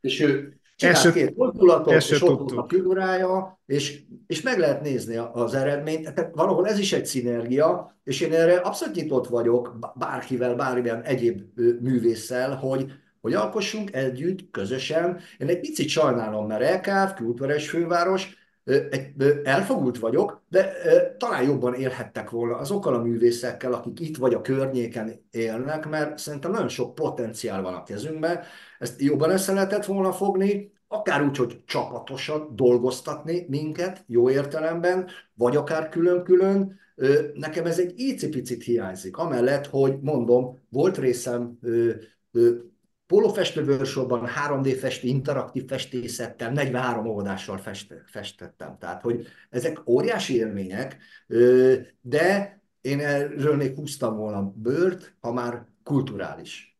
És 0.01 0.21
ő 0.21 0.61
csinált 0.75 0.97
se, 0.97 1.11
két 1.11 1.33
fordulatot, 1.35 1.93
és 1.93 2.21
ott 2.21 2.39
volt 2.39 2.51
a 2.51 2.65
figurája, 2.67 3.61
és, 3.65 4.01
és 4.27 4.41
meg 4.41 4.59
lehet 4.59 4.81
nézni 4.81 5.15
az 5.33 5.53
eredményt. 5.53 6.13
Tehát 6.13 6.35
valahol 6.35 6.67
ez 6.67 6.79
is 6.79 6.93
egy 6.93 7.05
szinergia, 7.05 7.97
és 8.03 8.21
én 8.21 8.33
erre 8.33 8.55
abszolút 8.55 8.95
nyitott 8.95 9.27
vagyok 9.27 9.77
bárkivel, 9.95 10.55
bármilyen 10.55 11.01
egyéb 11.01 11.41
művésszel, 11.81 12.55
hogy 12.55 12.91
hogy 13.23 13.33
alkossunk 13.33 13.95
együtt, 13.95 14.51
közösen. 14.51 15.19
Én 15.37 15.47
egy 15.47 15.59
picit 15.59 15.87
sajnálom, 15.87 16.47
mert 16.47 16.85
LKF, 16.85 17.13
kültveres 17.13 17.69
főváros, 17.69 18.35
elfogult 19.43 19.99
vagyok, 19.99 20.43
de 20.49 20.71
talán 21.17 21.43
jobban 21.43 21.73
élhettek 21.73 22.29
volna 22.29 22.55
azokkal 22.55 22.93
a 22.93 23.01
művészekkel, 23.01 23.73
akik 23.73 23.99
itt 23.99 24.17
vagy 24.17 24.33
a 24.33 24.41
környéken 24.41 25.25
élnek, 25.31 25.89
mert 25.89 26.17
szerintem 26.17 26.51
nagyon 26.51 26.67
sok 26.67 26.95
potenciál 26.95 27.61
van 27.61 27.73
a 27.73 27.83
kezünkben. 27.83 28.39
Ezt 28.79 29.01
jobban 29.01 29.29
össze 29.29 29.53
lehetett 29.53 29.85
volna 29.85 30.11
fogni, 30.11 30.71
akár 30.87 31.23
úgy, 31.23 31.37
hogy 31.37 31.63
csapatosan 31.65 32.51
dolgoztatni 32.55 33.45
minket, 33.49 34.03
jó 34.07 34.29
értelemben, 34.29 35.07
vagy 35.33 35.55
akár 35.55 35.89
külön-külön. 35.89 36.79
Nekem 37.33 37.65
ez 37.65 37.79
egy 37.79 37.93
icipicit 37.95 38.63
hiányzik. 38.63 39.17
Amellett, 39.17 39.67
hogy 39.67 39.99
mondom, 40.01 40.59
volt 40.69 40.97
részem 40.97 41.59
Pólófestővőrsorban 43.07 44.29
3D 44.47 44.77
festő, 44.79 45.07
interaktív 45.07 45.65
festészettel, 45.67 46.51
43 46.51 47.07
oldással 47.07 47.57
fest, 47.57 47.93
festettem. 48.05 48.77
Tehát, 48.79 49.01
hogy 49.01 49.27
ezek 49.49 49.87
óriási 49.87 50.35
élmények, 50.35 50.97
de 52.01 52.61
én 52.81 52.99
erről 52.99 53.55
még 53.55 53.75
húztam 53.75 54.15
volna 54.15 54.53
bőrt, 54.55 55.15
ha 55.19 55.33
már 55.33 55.67
kulturális. 55.83 56.72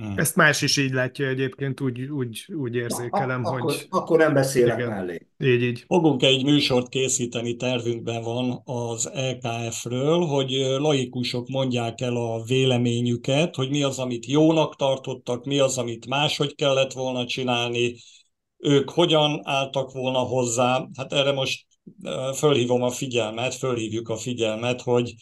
Hmm. 0.00 0.18
Ezt 0.18 0.36
más 0.36 0.62
is 0.62 0.76
így 0.76 0.92
látja 0.92 1.26
egyébként, 1.26 1.80
úgy, 1.80 2.02
úgy, 2.02 2.46
úgy 2.54 2.74
érzékelem, 2.74 3.40
Na, 3.40 3.50
hogy... 3.50 3.60
Akkor, 3.60 3.86
akkor 3.88 4.18
nem 4.18 4.34
beszélek 4.34 4.78
igen. 4.78 4.88
mellé. 4.88 5.26
Így, 5.38 5.62
így. 5.62 5.84
Fogunk 5.86 6.22
egy 6.22 6.44
műsort 6.44 6.88
készíteni, 6.88 7.56
tervünkben 7.56 8.22
van 8.22 8.62
az 8.64 9.10
LKF-ről, 9.14 10.18
hogy 10.18 10.50
laikusok 10.78 11.48
mondják 11.48 12.00
el 12.00 12.16
a 12.16 12.42
véleményüket, 12.42 13.54
hogy 13.54 13.70
mi 13.70 13.82
az, 13.82 13.98
amit 13.98 14.26
jónak 14.26 14.76
tartottak, 14.76 15.44
mi 15.44 15.58
az, 15.58 15.78
amit 15.78 16.06
máshogy 16.06 16.54
kellett 16.54 16.92
volna 16.92 17.26
csinálni, 17.26 17.96
ők 18.58 18.90
hogyan 18.90 19.40
álltak 19.44 19.92
volna 19.92 20.18
hozzá. 20.18 20.88
Hát 20.96 21.12
erre 21.12 21.32
most 21.32 21.66
fölhívom 22.34 22.82
a 22.82 22.90
figyelmet, 22.90 23.54
fölhívjuk 23.54 24.08
a 24.08 24.16
figyelmet, 24.16 24.80
hogy 24.80 25.14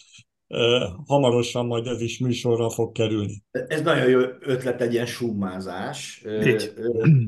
hamarosan 1.07 1.67
majd 1.67 1.87
ez 1.87 2.01
is 2.01 2.19
műsorra 2.19 2.71
fog 2.71 2.93
kerülni. 2.93 3.43
Ez 3.51 3.83
nagyon 3.83 4.09
jó 4.09 4.21
ötlet, 4.41 4.81
egy 4.81 4.93
ilyen 4.93 5.07
summázás, 5.07 6.25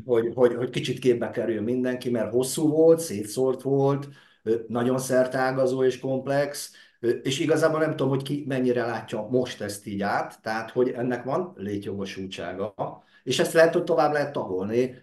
hogy, 0.04 0.32
hogy, 0.34 0.54
hogy 0.54 0.70
kicsit 0.70 0.98
képbe 0.98 1.30
kerül 1.30 1.60
mindenki, 1.60 2.10
mert 2.10 2.32
hosszú 2.32 2.68
volt, 2.68 2.98
szétszórt 2.98 3.62
volt, 3.62 4.08
nagyon 4.66 4.98
szertágazó 4.98 5.84
és 5.84 5.98
komplex, 5.98 6.72
és 7.22 7.38
igazából 7.38 7.78
nem 7.80 7.90
tudom, 7.90 8.08
hogy 8.08 8.22
ki 8.22 8.44
mennyire 8.48 8.86
látja 8.86 9.28
most 9.30 9.60
ezt 9.60 9.86
így 9.86 10.02
át, 10.02 10.42
tehát 10.42 10.70
hogy 10.70 10.88
ennek 10.88 11.24
van 11.24 11.52
létjogosultsága, 11.56 12.74
és 13.22 13.38
ezt 13.38 13.52
lehet, 13.52 13.72
hogy 13.72 13.84
tovább 13.84 14.12
lehet 14.12 14.32
tagolni 14.32 14.94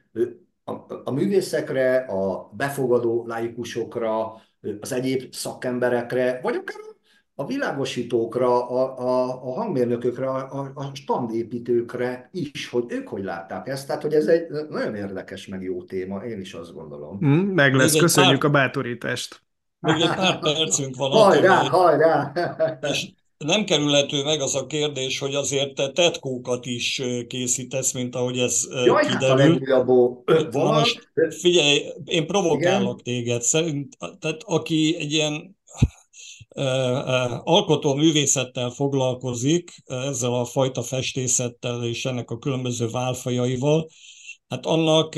a, 0.64 0.72
a 1.04 1.12
művészekre, 1.12 1.98
a 1.98 2.52
befogadó 2.54 3.26
laikusokra, 3.28 4.42
az 4.80 4.92
egyéb 4.92 5.34
szakemberekre, 5.34 6.40
vagy 6.42 6.56
akár 6.56 6.80
a 6.80 6.97
világosítókra, 7.45 8.67
a, 8.67 9.00
a, 9.00 9.28
a 9.43 9.54
hangmérnökökre, 9.54 10.30
a, 10.30 10.71
a 10.76 10.89
standépítőkre 10.93 12.30
is, 12.32 12.69
hogy 12.69 12.84
ők 12.88 13.08
hogy 13.08 13.23
látták 13.23 13.67
ezt. 13.67 13.88
Tehát, 13.88 14.02
hogy 14.02 14.13
ez 14.13 14.28
egy 14.28 14.47
nagyon 14.69 14.95
érdekes, 14.95 15.47
meg 15.47 15.63
jó 15.63 15.84
téma, 15.84 16.17
én 16.26 16.39
is 16.39 16.54
azt 16.54 16.73
gondolom. 16.73 17.19
Mm, 17.26 17.30
meg 17.30 17.73
lesz, 17.73 17.91
Még 17.91 18.02
köszönjük 18.02 18.39
pár, 18.39 18.50
a 18.50 18.54
bátorítást. 18.54 19.41
Még 19.80 20.02
egy 20.02 20.15
pár 20.15 20.39
percünk 20.39 20.95
van. 20.95 21.12
Hajrá, 21.12 21.56
hajrá! 21.56 22.32
És 22.82 23.08
nem 23.38 23.63
kerülhető 23.63 24.23
meg 24.23 24.41
az 24.41 24.56
a 24.56 24.65
kérdés, 24.65 25.19
hogy 25.19 25.36
azért 25.36 25.76
te 25.76 25.91
tetkókat 25.91 26.65
is 26.65 27.02
készítesz, 27.28 27.93
mint 27.93 28.15
ahogy 28.15 28.38
ez 28.38 28.67
Jaj, 28.86 29.06
kiderül. 29.06 29.60
Hát 30.26 30.56
a 30.56 30.71
most 30.71 31.10
figyelj, 31.30 31.82
én 32.06 32.28
provokálok 32.28 33.00
Igen? 33.00 33.15
téged. 33.15 33.41
Szerint, 33.41 33.97
tehát 34.19 34.41
aki 34.45 34.95
egy 35.00 35.12
ilyen 35.12 35.57
alkotó 37.43 37.93
művészettel 37.93 38.70
foglalkozik, 38.70 39.72
ezzel 39.86 40.34
a 40.34 40.46
fajta 40.46 40.82
festészettel 40.82 41.84
és 41.84 42.06
ennek 42.06 42.32
a 42.32 42.38
különböző 42.38 42.88
válfajaival, 42.88 43.89
hát 44.48 44.65
annak 44.65 45.15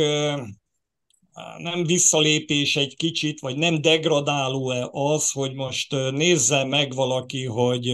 nem 1.57 1.83
visszalépés 1.83 2.75
egy 2.75 2.95
kicsit, 2.95 3.39
vagy 3.39 3.57
nem 3.57 3.81
degradáló-e 3.81 4.89
az, 4.91 5.31
hogy 5.31 5.53
most 5.53 5.95
nézze 6.11 6.63
meg 6.63 6.93
valaki, 6.93 7.45
hogy 7.45 7.93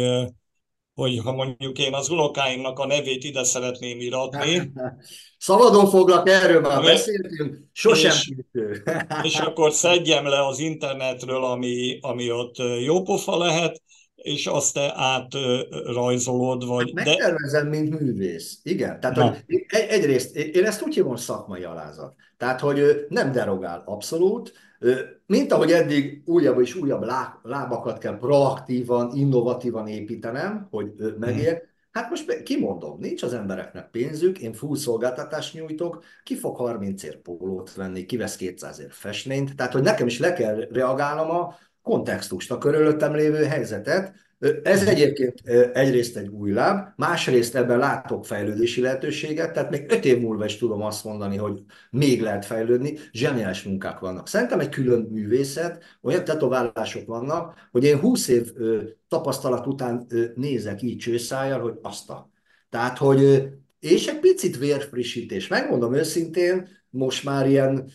hogy 0.95 1.19
ha 1.23 1.31
mondjuk 1.31 1.79
én 1.79 1.93
az 1.93 2.09
unokáimnak 2.09 2.79
a 2.79 2.85
nevét 2.85 3.23
ide 3.23 3.43
szeretném 3.43 3.99
iratni. 3.99 4.71
Szabadon 5.37 5.89
foglak, 5.89 6.29
erről 6.29 6.61
már 6.61 6.81
beszéltünk, 6.81 7.59
sosem 7.71 8.11
és, 8.11 8.31
és 9.27 9.39
akkor 9.39 9.71
szedjem 9.71 10.25
le 10.25 10.45
az 10.45 10.59
internetről, 10.59 11.43
ami, 11.43 11.97
ami 12.01 12.31
ott 12.31 12.55
jópofa 12.83 13.37
lehet, 13.37 13.81
és 14.15 14.45
azt 14.45 14.73
te 14.73 14.93
átrajzolod, 14.95 16.67
vagy... 16.67 16.91
Hát 16.95 17.05
megtervezem, 17.05 17.63
de... 17.63 17.69
mint 17.69 17.99
művész. 17.99 18.59
Igen, 18.63 18.99
tehát 18.99 19.17
hogy 19.17 19.43
egy, 19.67 19.85
egyrészt 19.89 20.35
én 20.35 20.65
ezt 20.65 20.81
úgy 20.81 20.93
hívom 20.93 21.15
szakmai 21.15 21.63
alázat. 21.63 22.15
Tehát, 22.37 22.59
hogy 22.59 23.05
nem 23.09 23.31
derogál 23.31 23.83
abszolút, 23.85 24.53
mint 25.25 25.51
ahogy 25.51 25.71
eddig 25.71 26.21
újabb 26.25 26.59
és 26.59 26.75
újabb 26.75 27.03
lábakat 27.43 27.97
kell 27.97 28.17
proaktívan, 28.17 29.11
innovatívan 29.15 29.87
építenem, 29.87 30.67
hogy 30.69 30.93
megér. 31.19 31.61
Hát 31.91 32.09
most 32.09 32.43
kimondom, 32.43 32.99
nincs 32.99 33.23
az 33.23 33.33
embereknek 33.33 33.89
pénzük, 33.89 34.39
én 34.39 34.53
full 34.53 34.75
szolgáltatást 34.75 35.53
nyújtok, 35.53 36.03
ki 36.23 36.35
fog 36.35 36.55
30 36.55 37.03
ér 37.03 37.21
pólót 37.21 37.73
venni, 37.73 38.05
ki 38.05 38.17
vesz 38.17 38.35
200 38.35 38.79
ér 38.79 38.91
festményt, 38.91 39.55
tehát 39.55 39.73
hogy 39.73 39.81
nekem 39.81 40.07
is 40.07 40.19
le 40.19 40.33
kell 40.33 40.67
reagálnom 40.71 41.29
a 41.29 41.55
kontextust, 41.81 42.51
a 42.51 42.57
körülöttem 42.57 43.15
lévő 43.15 43.43
helyzetet, 43.43 44.13
ez 44.63 44.87
egyébként 44.87 45.41
egyrészt 45.73 46.17
egy 46.17 46.27
új 46.27 46.51
láb, 46.51 46.87
másrészt 46.95 47.55
ebben 47.55 47.77
látok 47.77 48.25
fejlődési 48.25 48.81
lehetőséget, 48.81 49.53
tehát 49.53 49.69
még 49.69 49.85
öt 49.89 50.05
év 50.05 50.19
múlva 50.19 50.45
is 50.45 50.57
tudom 50.57 50.81
azt 50.81 51.03
mondani, 51.03 51.37
hogy 51.37 51.63
még 51.89 52.21
lehet 52.21 52.45
fejlődni, 52.45 52.97
zseniális 53.11 53.63
munkák 53.63 53.99
vannak. 53.99 54.27
Szerintem 54.27 54.59
egy 54.59 54.69
külön 54.69 55.07
művészet, 55.11 55.83
olyan 56.01 56.23
tetoválások 56.23 57.05
vannak, 57.05 57.67
hogy 57.71 57.83
én 57.83 57.99
20 57.99 58.27
év 58.27 58.51
tapasztalat 59.07 59.67
után 59.67 60.07
nézek 60.35 60.81
így 60.81 60.97
csőszájjal, 60.97 61.59
hogy 61.59 61.73
azt 61.81 62.09
a. 62.09 62.29
Tehát, 62.69 62.97
hogy 62.97 63.49
és 63.79 64.07
egy 64.07 64.19
picit 64.19 64.57
vérfrissítés. 64.57 65.47
Megmondom 65.47 65.93
őszintén, 65.93 66.67
most 66.89 67.23
már 67.23 67.49
ilyen 67.49 67.89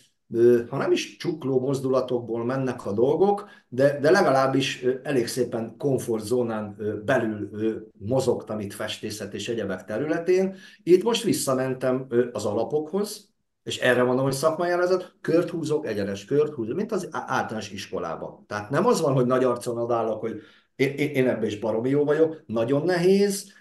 ha 0.69 0.77
nem 0.77 0.91
is 0.91 1.17
csukló 1.17 1.59
mozdulatokból 1.59 2.45
mennek 2.45 2.85
a 2.85 2.91
dolgok, 2.91 3.49
de, 3.67 3.99
de 3.99 4.11
legalábbis 4.11 4.85
elég 5.03 5.27
szépen 5.27 5.75
komfortzónán 5.77 6.75
belül 7.05 7.49
mozogtam 7.97 8.59
itt 8.59 8.73
festészet 8.73 9.33
és 9.33 9.49
egyebek 9.49 9.85
területén. 9.85 10.55
Itt 10.83 11.03
most 11.03 11.23
visszamentem 11.23 12.07
az 12.31 12.45
alapokhoz, 12.45 13.29
és 13.63 13.77
erre 13.77 14.03
mondom, 14.03 14.23
hogy 14.23 14.33
szakmai 14.33 14.69
jelezet, 14.69 15.15
kört 15.21 15.49
húzok, 15.49 15.87
egyenes 15.87 16.25
kört 16.25 16.53
húzok, 16.53 16.75
mint 16.75 16.91
az 16.91 17.07
általános 17.11 17.71
iskolában. 17.71 18.45
Tehát 18.47 18.69
nem 18.69 18.85
az 18.85 19.01
van, 19.01 19.13
hogy 19.13 19.25
nagy 19.25 19.43
arcon 19.43 19.77
adálok, 19.77 20.19
hogy 20.19 20.41
én, 20.75 20.93
én 20.95 21.27
ebben 21.27 21.45
is 21.45 21.59
baromi 21.59 21.89
jó 21.89 22.03
vagyok, 22.03 22.43
nagyon 22.45 22.85
nehéz, 22.85 23.53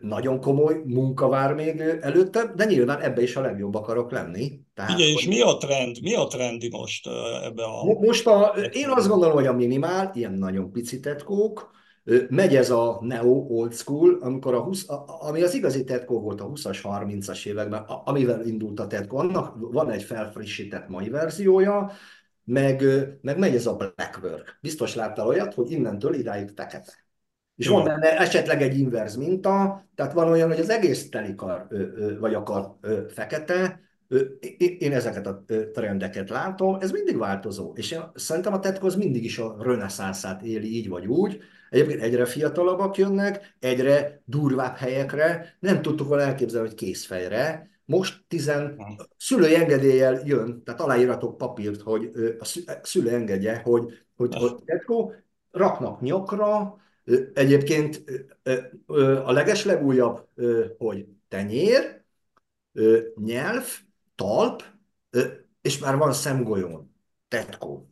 nagyon 0.00 0.40
komoly 0.40 0.82
munka 0.84 1.28
vár 1.28 1.54
még 1.54 1.80
előtte, 2.00 2.52
de 2.56 2.64
nyilván 2.64 3.00
ebbe 3.00 3.22
is 3.22 3.36
a 3.36 3.40
legjobb 3.40 3.74
akarok 3.74 4.10
lenni. 4.10 4.60
Tehát, 4.74 4.98
Igen, 4.98 5.16
és 5.16 5.26
mi 5.26 5.40
a 5.40 5.56
trend? 5.56 5.96
Mi 6.02 6.14
a 6.14 6.26
trendi 6.26 6.68
most 6.68 7.08
ebbe 7.44 7.62
a... 7.64 7.84
Most 7.84 8.26
a, 8.26 8.54
én 8.72 8.88
azt 8.88 9.08
gondolom, 9.08 9.34
hogy 9.34 9.46
a 9.46 9.52
minimál, 9.52 10.10
ilyen 10.14 10.32
nagyon 10.32 10.72
pici 10.72 11.00
tetkók, 11.00 11.70
megy 12.28 12.56
ez 12.56 12.70
a 12.70 12.98
neo 13.00 13.46
old 13.48 13.74
school, 13.74 14.18
amikor 14.20 14.54
a 14.54 14.60
20, 14.60 14.86
ami 15.20 15.42
az 15.42 15.54
igazi 15.54 15.84
tetkó 15.84 16.20
volt 16.20 16.40
a 16.40 16.48
20-as, 16.48 16.78
30-as 16.82 17.46
években, 17.46 17.82
amivel 17.82 18.46
indult 18.46 18.80
a 18.80 18.86
tetkó, 18.86 19.16
annak 19.18 19.54
van 19.58 19.90
egy 19.90 20.02
felfrissített 20.02 20.88
mai 20.88 21.08
verziója, 21.08 21.90
meg, 22.44 22.82
meg 23.20 23.38
megy 23.38 23.54
ez 23.54 23.66
a 23.66 23.76
black 23.76 24.18
work. 24.22 24.58
Biztos 24.60 24.94
láttál 24.94 25.26
olyat, 25.26 25.54
hogy 25.54 25.70
innentől 25.70 26.14
idáig 26.14 26.52
fekete. 26.56 27.07
És 27.58 27.66
van 27.68 27.84
benne 27.84 28.18
esetleg 28.18 28.62
egy 28.62 28.78
inverz 28.78 29.16
minta, 29.16 29.84
tehát 29.94 30.12
van 30.12 30.28
olyan, 30.28 30.48
hogy 30.48 30.60
az 30.60 30.70
egész 30.70 31.08
telikar 31.08 31.66
vagy 32.20 32.34
akar 32.34 32.76
fekete, 33.08 33.80
én 34.78 34.92
ezeket 34.92 35.26
a 35.26 35.44
trendeket 35.72 36.28
látom, 36.30 36.76
ez 36.80 36.90
mindig 36.90 37.16
változó, 37.16 37.72
és 37.74 37.90
én 37.90 38.00
szerintem 38.14 38.52
a 38.52 38.58
tetkoz 38.58 38.94
mindig 38.94 39.24
is 39.24 39.38
a 39.38 39.56
reneszánszát 39.60 40.42
éli 40.42 40.76
így 40.76 40.88
vagy 40.88 41.06
úgy. 41.06 41.38
Egyébként 41.70 42.02
egyre 42.02 42.24
fiatalabbak 42.24 42.96
jönnek, 42.96 43.56
egyre 43.60 44.22
durvább 44.24 44.76
helyekre, 44.76 45.56
nem 45.60 45.82
tudtuk 45.82 46.08
volna 46.08 46.22
elképzelni, 46.22 46.68
hogy 46.68 46.76
készfejre. 46.76 47.70
Most 47.84 48.24
tizen 48.28 48.80
szülői 49.16 49.54
engedéllyel 49.54 50.20
jön, 50.24 50.62
tehát 50.64 50.80
aláíratok 50.80 51.36
papírt, 51.36 51.80
hogy 51.80 52.10
a 52.38 52.78
szülő 52.82 53.10
engedje, 53.10 53.60
hogy, 53.64 53.84
hogy, 54.16 54.34
hogy 54.34 54.54
tetko, 54.64 55.10
raknak 55.50 56.00
nyakra, 56.00 56.76
Egyébként 57.34 58.04
a 59.24 59.32
legeslegújabb, 59.32 60.28
hogy 60.78 61.06
tenyér, 61.28 62.02
nyelv, 63.24 63.64
talp, 64.14 64.62
és 65.60 65.78
már 65.78 65.96
van 65.96 66.12
szemgolyón, 66.12 66.94
tetkó. 67.28 67.88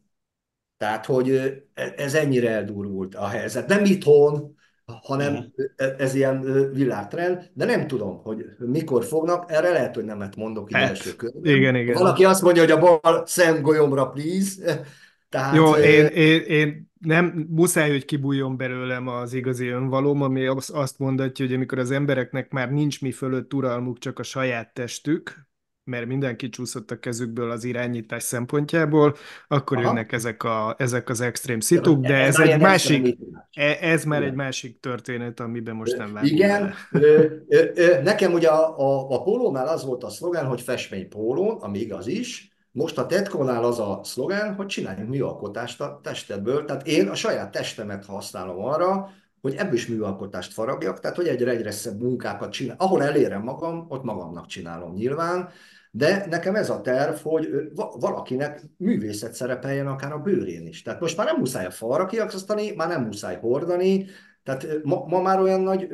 Tehát, 0.77 1.07
hogy 1.07 1.31
e, 1.75 1.95
ez 1.97 2.15
ennyire 2.15 2.51
eldurvult 2.51 3.15
a 3.15 3.27
helyzet. 3.27 3.69
Nem 3.69 3.85
itthon, 3.85 4.57
hanem 5.03 5.33
mhm. 5.33 5.45
e, 5.77 5.95
ez 5.99 6.15
ilyen 6.15 6.41
világtrend, 6.73 7.51
de 7.55 7.65
nem 7.65 7.87
tudom, 7.87 8.23
hogy 8.23 8.47
mikor 8.59 9.05
fognak, 9.05 9.51
erre 9.51 9.71
lehet, 9.71 9.95
hogy 9.95 10.05
nemet 10.05 10.37
mondok 10.37 10.71
így 10.71 10.77
hát, 10.77 10.89
első 10.89 11.17
körben. 11.17 11.55
Igen, 11.55 11.75
igen. 11.75 11.95
Valaki 11.95 12.25
azt 12.25 12.43
mondja, 12.43 12.63
hogy 12.63 12.71
a 12.71 12.79
bal 12.79 13.27
szemgolyomra, 13.27 14.09
please. 14.09 14.81
Tehát, 15.29 15.55
Jó, 15.55 15.75
én, 15.75 16.07
én, 16.07 16.41
én 16.41 16.91
nem 17.01 17.47
muszáj, 17.49 17.91
hogy 17.91 18.05
kibújjon 18.05 18.57
belőlem 18.57 19.07
az 19.09 19.33
igazi 19.33 19.69
önvalóm, 19.69 20.23
ami 20.23 20.47
azt 20.69 20.99
mondatja, 20.99 21.45
hogy 21.45 21.55
amikor 21.55 21.79
az 21.79 21.91
embereknek 21.91 22.51
már 22.51 22.71
nincs 22.71 23.01
mi 23.01 23.13
fölött 23.13 23.55
uralmuk, 23.55 23.99
csak 23.99 24.19
a 24.19 24.23
saját 24.23 24.75
testük, 24.75 25.47
mert 25.85 26.07
mindenki 26.07 26.49
csúszott 26.49 26.91
a 26.91 26.99
kezükből 26.99 27.51
az 27.51 27.65
irányítás 27.65 28.23
szempontjából, 28.23 29.17
akkor 29.49 29.77
Aha. 29.77 29.87
jönnek 29.87 30.13
ezek, 30.13 30.43
a, 30.43 30.75
ezek 30.79 31.09
az 31.09 31.21
extrém 31.21 31.61
szituk, 31.61 32.01
de 32.01 32.15
ez, 32.15 32.39
ez 32.39 32.49
egy 32.49 32.61
másik, 32.61 33.19
e, 33.53 33.79
ez 33.81 34.05
már 34.05 34.23
egy 34.23 34.35
másik 34.35 34.81
történet, 34.81 35.41
amiben 35.41 35.75
most 35.75 35.97
nem 35.97 36.15
látom. 36.15 36.31
Igen, 36.31 36.75
ö, 36.91 37.25
ö, 37.49 37.65
ö, 37.75 38.03
nekem 38.03 38.33
ugye 38.33 38.49
a, 38.49 38.79
a, 38.79 39.11
a 39.11 39.23
pólónál 39.23 39.69
az 39.69 39.85
volt 39.85 40.05
a 40.05 40.09
szlogán, 40.09 40.47
hogy 40.47 40.61
festmény 40.61 41.09
pólón, 41.09 41.57
ami 41.61 41.79
igaz 41.79 42.07
is, 42.07 42.56
most 42.77 42.99
a 42.99 43.07
Tetkonál 43.07 43.65
az 43.65 43.79
a 43.79 44.01
szlogán, 44.03 44.55
hogy 44.55 44.67
csináljunk 44.67 45.09
műalkotást 45.09 45.81
a 45.81 46.01
testedből, 46.03 46.65
tehát 46.65 46.87
én 46.87 47.09
a 47.09 47.15
saját 47.15 47.51
testemet 47.51 48.05
használom 48.05 48.65
arra, 48.65 49.11
hogy 49.41 49.55
ebből 49.55 49.75
is 49.75 49.87
műalkotást 49.87 50.53
faragjak, 50.53 51.01
tehát 51.01 51.17
hogy 51.17 51.29
egyre 51.29 51.51
egyre 51.51 51.71
szebb 51.71 52.01
munkákat 52.01 52.53
csinál. 52.53 52.77
Ahol 52.79 53.03
elérem 53.03 53.43
magam, 53.43 53.87
ott 53.89 54.03
magamnak 54.03 54.47
csinálom 54.47 54.93
nyilván, 54.93 55.49
de 55.91 56.27
nekem 56.29 56.55
ez 56.55 56.71
a 56.71 56.81
terv, 56.81 57.15
hogy 57.23 57.49
valakinek 57.75 58.63
művészet 58.77 59.35
szerepeljen 59.35 59.87
akár 59.87 60.13
a 60.13 60.19
bőrén 60.19 60.67
is. 60.67 60.83
Tehát 60.83 61.01
most 61.01 61.17
már 61.17 61.27
nem 61.27 61.39
muszáj 61.39 61.67
a 61.67 61.71
falra 61.71 62.07
kiakasztani, 62.07 62.73
már 62.73 62.89
nem 62.89 63.03
muszáj 63.03 63.39
hordani, 63.41 64.07
Tehát 64.47 64.67
ma, 64.83 65.05
ma 65.07 65.21
már 65.21 65.41
olyan 65.41 65.61
nagy 65.61 65.89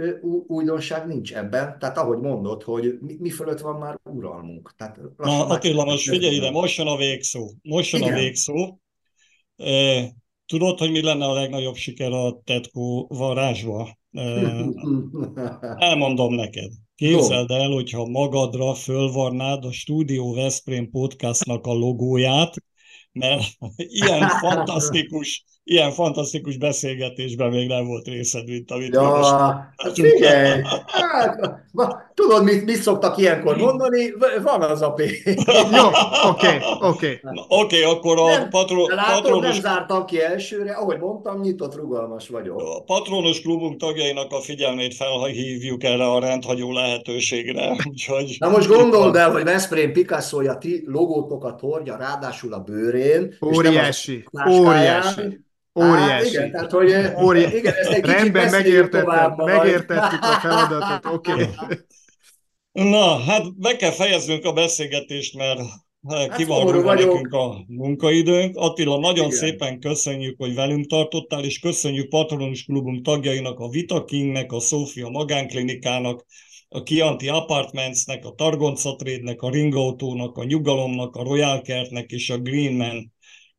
újdonság 0.47 1.07
nincs 1.07 1.35
ebben, 1.35 1.79
tehát 1.79 1.99
ahogy 1.99 2.19
mondod, 2.19 2.63
hogy 2.63 2.99
mi, 3.01 3.17
mi 3.19 3.31
fölött 3.31 3.61
van 3.61 3.79
már 3.79 3.99
uralmunk. 4.05 4.75
Tehát 4.77 5.01
Na 5.17 5.47
Attila, 5.47 5.85
most 5.85 6.09
figyelj 6.09 6.35
ide, 6.35 6.51
most 6.51 6.79
jön 6.79 6.87
a 6.87 6.97
végszó. 6.97 7.51
Most 7.63 7.93
jön 7.93 8.03
Igen. 8.03 8.15
a 8.15 8.19
végszó. 8.19 8.79
Tudod, 10.47 10.79
hogy 10.79 10.91
mi 10.91 11.03
lenne 11.03 11.25
a 11.25 11.33
legnagyobb 11.33 11.75
siker 11.75 12.13
a 12.13 12.41
Tetco 12.45 13.07
varázsba? 13.09 13.99
Elmondom 15.79 16.35
neked. 16.35 16.71
Képzeld 16.95 17.51
el, 17.51 17.71
hogyha 17.71 18.07
magadra 18.07 18.75
fölvarnád 18.75 19.65
a 19.65 19.73
Studio 19.73 20.35
Veszprém 20.35 20.91
podcastnak 20.91 21.67
a 21.67 21.73
logóját, 21.73 22.55
mert 23.13 23.45
ilyen 24.01 24.29
fantasztikus, 24.43 25.45
ilyen 25.65 25.91
fantasztikus 25.91 26.57
beszélgetésben 26.57 27.51
még 27.51 27.69
nem 27.69 27.87
volt 27.87 28.07
részed, 28.07 28.49
mint 28.49 28.71
amit 28.71 28.95
ja, 28.95 29.03
most... 29.03 29.31
Hát 29.31 29.93
figyelj! 29.93 30.63
Hát, 30.87 31.61
tudod, 32.15 32.45
mit, 32.45 32.65
mit 32.65 32.77
szoktak 32.77 33.19
ilyenkor 33.19 33.57
mondani? 33.57 34.13
Van 34.43 34.63
az 34.63 34.83
a 34.83 34.93
pénz. 34.93 35.23
Jó, 35.79 35.87
oké, 36.31 36.59
oké. 36.81 37.21
Oké, 37.49 37.83
akkor 37.83 38.19
a 38.19 38.25
nem, 38.25 38.49
patro, 38.49 38.89
látod, 38.89 39.23
patronus... 39.23 39.61
nem 39.61 39.61
zártam 39.61 40.05
ki 40.05 40.23
elsőre, 40.23 40.73
ahogy 40.73 40.99
mondtam, 40.99 41.41
nyitott, 41.41 41.75
rugalmas 41.75 42.29
vagyok. 42.29 42.61
A 42.61 42.83
patronus 42.83 43.41
klubunk 43.41 43.81
tagjainak 43.81 44.33
a 44.33 44.41
figyelmét 44.41 44.95
felhívjuk 44.95 45.85
erre 45.85 46.11
a 46.11 46.21
rendhagyó 46.21 46.73
lehetőségre. 46.73 47.71
Úgyhogy... 47.89 48.37
Na 48.39 48.49
most 48.49 48.69
gondold 48.69 49.17
el, 49.17 49.31
hogy 49.31 49.45
Veszprém 49.45 49.93
Picasso-ja 49.93 50.59
ti 50.59 50.83
logótokat 50.87 51.61
hordja, 51.61 51.97
ráadásul 51.97 52.53
a 52.53 52.59
bőrén. 52.59 53.37
Óriási, 53.41 54.25
óriási. 54.49 55.51
Óriási. 55.75 56.37
Á, 56.37 56.45
igen, 56.45 56.51
tehát, 56.51 56.71
hogy, 56.71 56.95
Óriási. 57.23 57.57
Igen, 57.57 57.75
ezt 57.75 57.91
egy 57.91 58.05
Rendben 58.05 58.51
megértetted, 58.51 59.37
megértettük 59.37 60.23
a 60.23 60.39
feladatot, 60.41 61.13
oké. 61.13 61.33
Okay. 61.33 61.47
Na, 62.73 63.19
hát 63.19 63.59
be 63.59 63.77
kell 63.77 63.91
fejeznünk 63.91 64.45
a 64.45 64.53
beszélgetést, 64.53 65.37
mert 65.37 65.61
hát 66.09 66.37
ki 66.37 66.45
van 66.45 66.85
nekünk 66.85 67.33
a 67.33 67.65
munkaidőnk. 67.67 68.57
Attila, 68.57 68.99
nagyon 68.99 69.27
Igen. 69.27 69.39
szépen 69.39 69.81
köszönjük, 69.81 70.39
hogy 70.39 70.55
velünk 70.55 70.87
tartottál, 70.87 71.45
és 71.45 71.59
köszönjük 71.59 72.09
Patronus 72.09 72.65
Klubunk 72.65 73.05
tagjainak, 73.05 73.59
a 73.59 73.69
Vita 73.69 74.05
Kingnek, 74.05 74.53
a 74.53 74.61
Szófia 74.61 75.09
Magánklinikának, 75.09 76.25
a 76.69 76.83
Kianti 76.83 77.29
Apartmentsnek, 77.29 78.25
a 78.25 78.35
Targonca 78.35 78.97
Trade-nek, 78.97 79.43
a 79.43 79.51
Ringautónak, 79.51 80.37
a 80.37 80.45
Nyugalomnak, 80.45 81.17
a 81.17 81.23
Royal 81.23 81.61
Kertnek 81.61 82.11
és 82.11 82.31
a 82.31 82.39
Greenman 82.39 83.13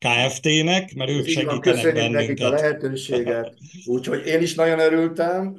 Kft-nek, 0.04 0.94
mert 0.96 1.10
ők 1.10 1.28
segítenek 1.28 1.60
Köszönjük 1.60 1.94
bennünket. 1.94 2.28
nekik 2.28 2.46
a 2.46 2.50
lehetőséget. 2.50 3.54
Úgyhogy 3.86 4.26
én 4.26 4.42
is 4.42 4.56
nagyon 4.56 4.80
örültem. 4.80 5.56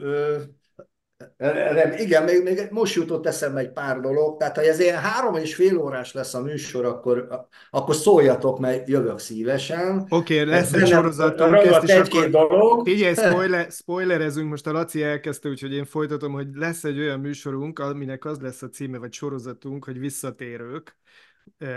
Nem, 1.37 1.93
igen, 1.97 2.25
még, 2.25 2.43
még 2.43 2.69
most 2.71 2.95
jutott 2.95 3.27
eszembe 3.27 3.61
egy 3.61 3.73
pár 3.73 4.01
dolog, 4.01 4.39
tehát 4.39 4.57
ha 4.57 4.63
ez 4.63 4.81
ilyen 4.81 5.01
három 5.01 5.37
és 5.37 5.55
fél 5.55 5.79
órás 5.79 6.13
lesz 6.13 6.35
a 6.35 6.41
műsor, 6.41 6.85
akkor, 6.85 7.29
akkor 7.71 7.95
szóljatok, 7.95 8.59
mert 8.59 8.89
jövök 8.89 9.19
szívesen. 9.19 10.07
Oké, 10.09 10.41
okay, 10.41 10.55
lesz 10.55 10.73
egy 10.73 10.87
sorozatunk, 10.87 11.55
ezt 11.55 11.83
is 11.83 11.93
akkor... 11.93 12.31
dolog. 12.31 12.87
Figyelj, 12.87 13.15
spoiler, 13.15 13.71
spoilerezünk, 13.71 14.51
most 14.51 14.67
a 14.67 14.73
Laci 14.73 15.03
elkezdte, 15.03 15.49
úgyhogy 15.49 15.73
én 15.73 15.85
folytatom, 15.85 16.33
hogy 16.33 16.47
lesz 16.53 16.85
egy 16.85 16.99
olyan 16.99 17.21
műsorunk, 17.21 17.79
aminek 17.79 18.25
az 18.25 18.41
lesz 18.41 18.63
a 18.63 18.69
címe, 18.69 18.99
vagy 18.99 19.13
sorozatunk, 19.13 19.85
hogy 19.85 19.99
visszatérők. 19.99 20.97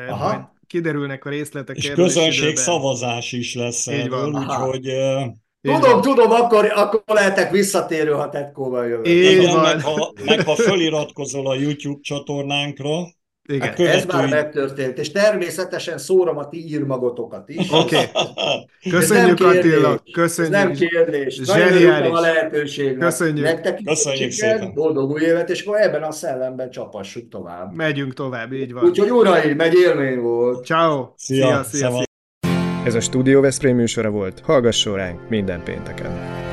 Aha. 0.10 0.28
Majd 0.28 0.42
kiderülnek 0.68 1.26
a 1.26 1.30
részletek. 1.30 1.76
És 1.76 1.90
közönség 1.90 2.56
szavazás 2.56 3.32
is 3.32 3.56
lesz 3.56 3.88
erről, 3.88 4.34
úgyhogy... 4.34 4.94
Tudom, 5.62 6.02
tudom, 6.02 6.32
akkor, 6.32 6.72
akkor 6.76 7.04
lehetek 7.06 7.52
visszatérő, 7.52 8.12
ha 8.12 8.30
Tetkóval 8.30 8.88
jövök. 8.88 9.08
Igen, 9.08 9.60
meg 9.60 9.82
ha, 9.82 10.14
meg 10.26 10.46
ha 10.46 10.56
föliratkozol 10.56 11.48
a 11.48 11.56
YouTube 11.56 12.00
csatornánkra, 12.02 13.08
igen. 13.48 13.68
Hát 13.68 13.80
ez 13.80 14.06
már 14.06 14.30
megtörtént, 14.30 14.98
és 14.98 15.12
természetesen 15.12 15.98
szórom 15.98 16.38
a 16.38 16.50
ti 16.50 16.68
írmagotokat 16.68 17.50
is. 17.50 17.72
Oké. 17.72 17.96
Okay. 17.96 18.06
Köszönjük 18.90 19.40
Attila, 19.40 20.04
köszönjük. 20.12 20.56
Ez 20.56 20.64
nem 20.64 20.72
kérdés. 20.72 21.40
Nagyon 21.46 22.16
a 22.16 22.20
lehetőség. 22.20 22.98
Köszönjük. 22.98 23.46
Nektek 23.46 23.82
Köszönjük 23.84 24.32
siker, 24.32 24.58
szépen. 24.58 24.74
Boldog 24.74 25.12
új 25.12 25.22
évet, 25.22 25.50
és 25.50 25.66
akkor 25.66 25.82
ebben 25.82 26.04
a 26.04 26.12
szellemben 26.12 26.70
csapassuk 26.70 27.30
tovább. 27.30 27.76
Megyünk 27.76 28.14
tovább, 28.14 28.54
így 28.54 28.74
van. 28.74 28.84
Úgyhogy 28.84 29.10
uraim, 29.10 29.60
egy 29.60 29.74
élmény 29.74 30.20
volt. 30.20 30.66
Ciao. 30.66 31.08
Szia, 31.16 31.46
szia, 31.46 31.64
szia. 31.64 31.90
szia. 31.90 32.06
Ez 32.86 32.96
a 32.96 33.00
Studio 33.00 33.42
Veszprém 33.42 33.76
műsora 33.76 34.10
volt. 34.10 34.42
Hallgasson 34.46 34.96
ránk 34.96 35.30
minden 35.30 35.64
pénteken. 35.64 36.46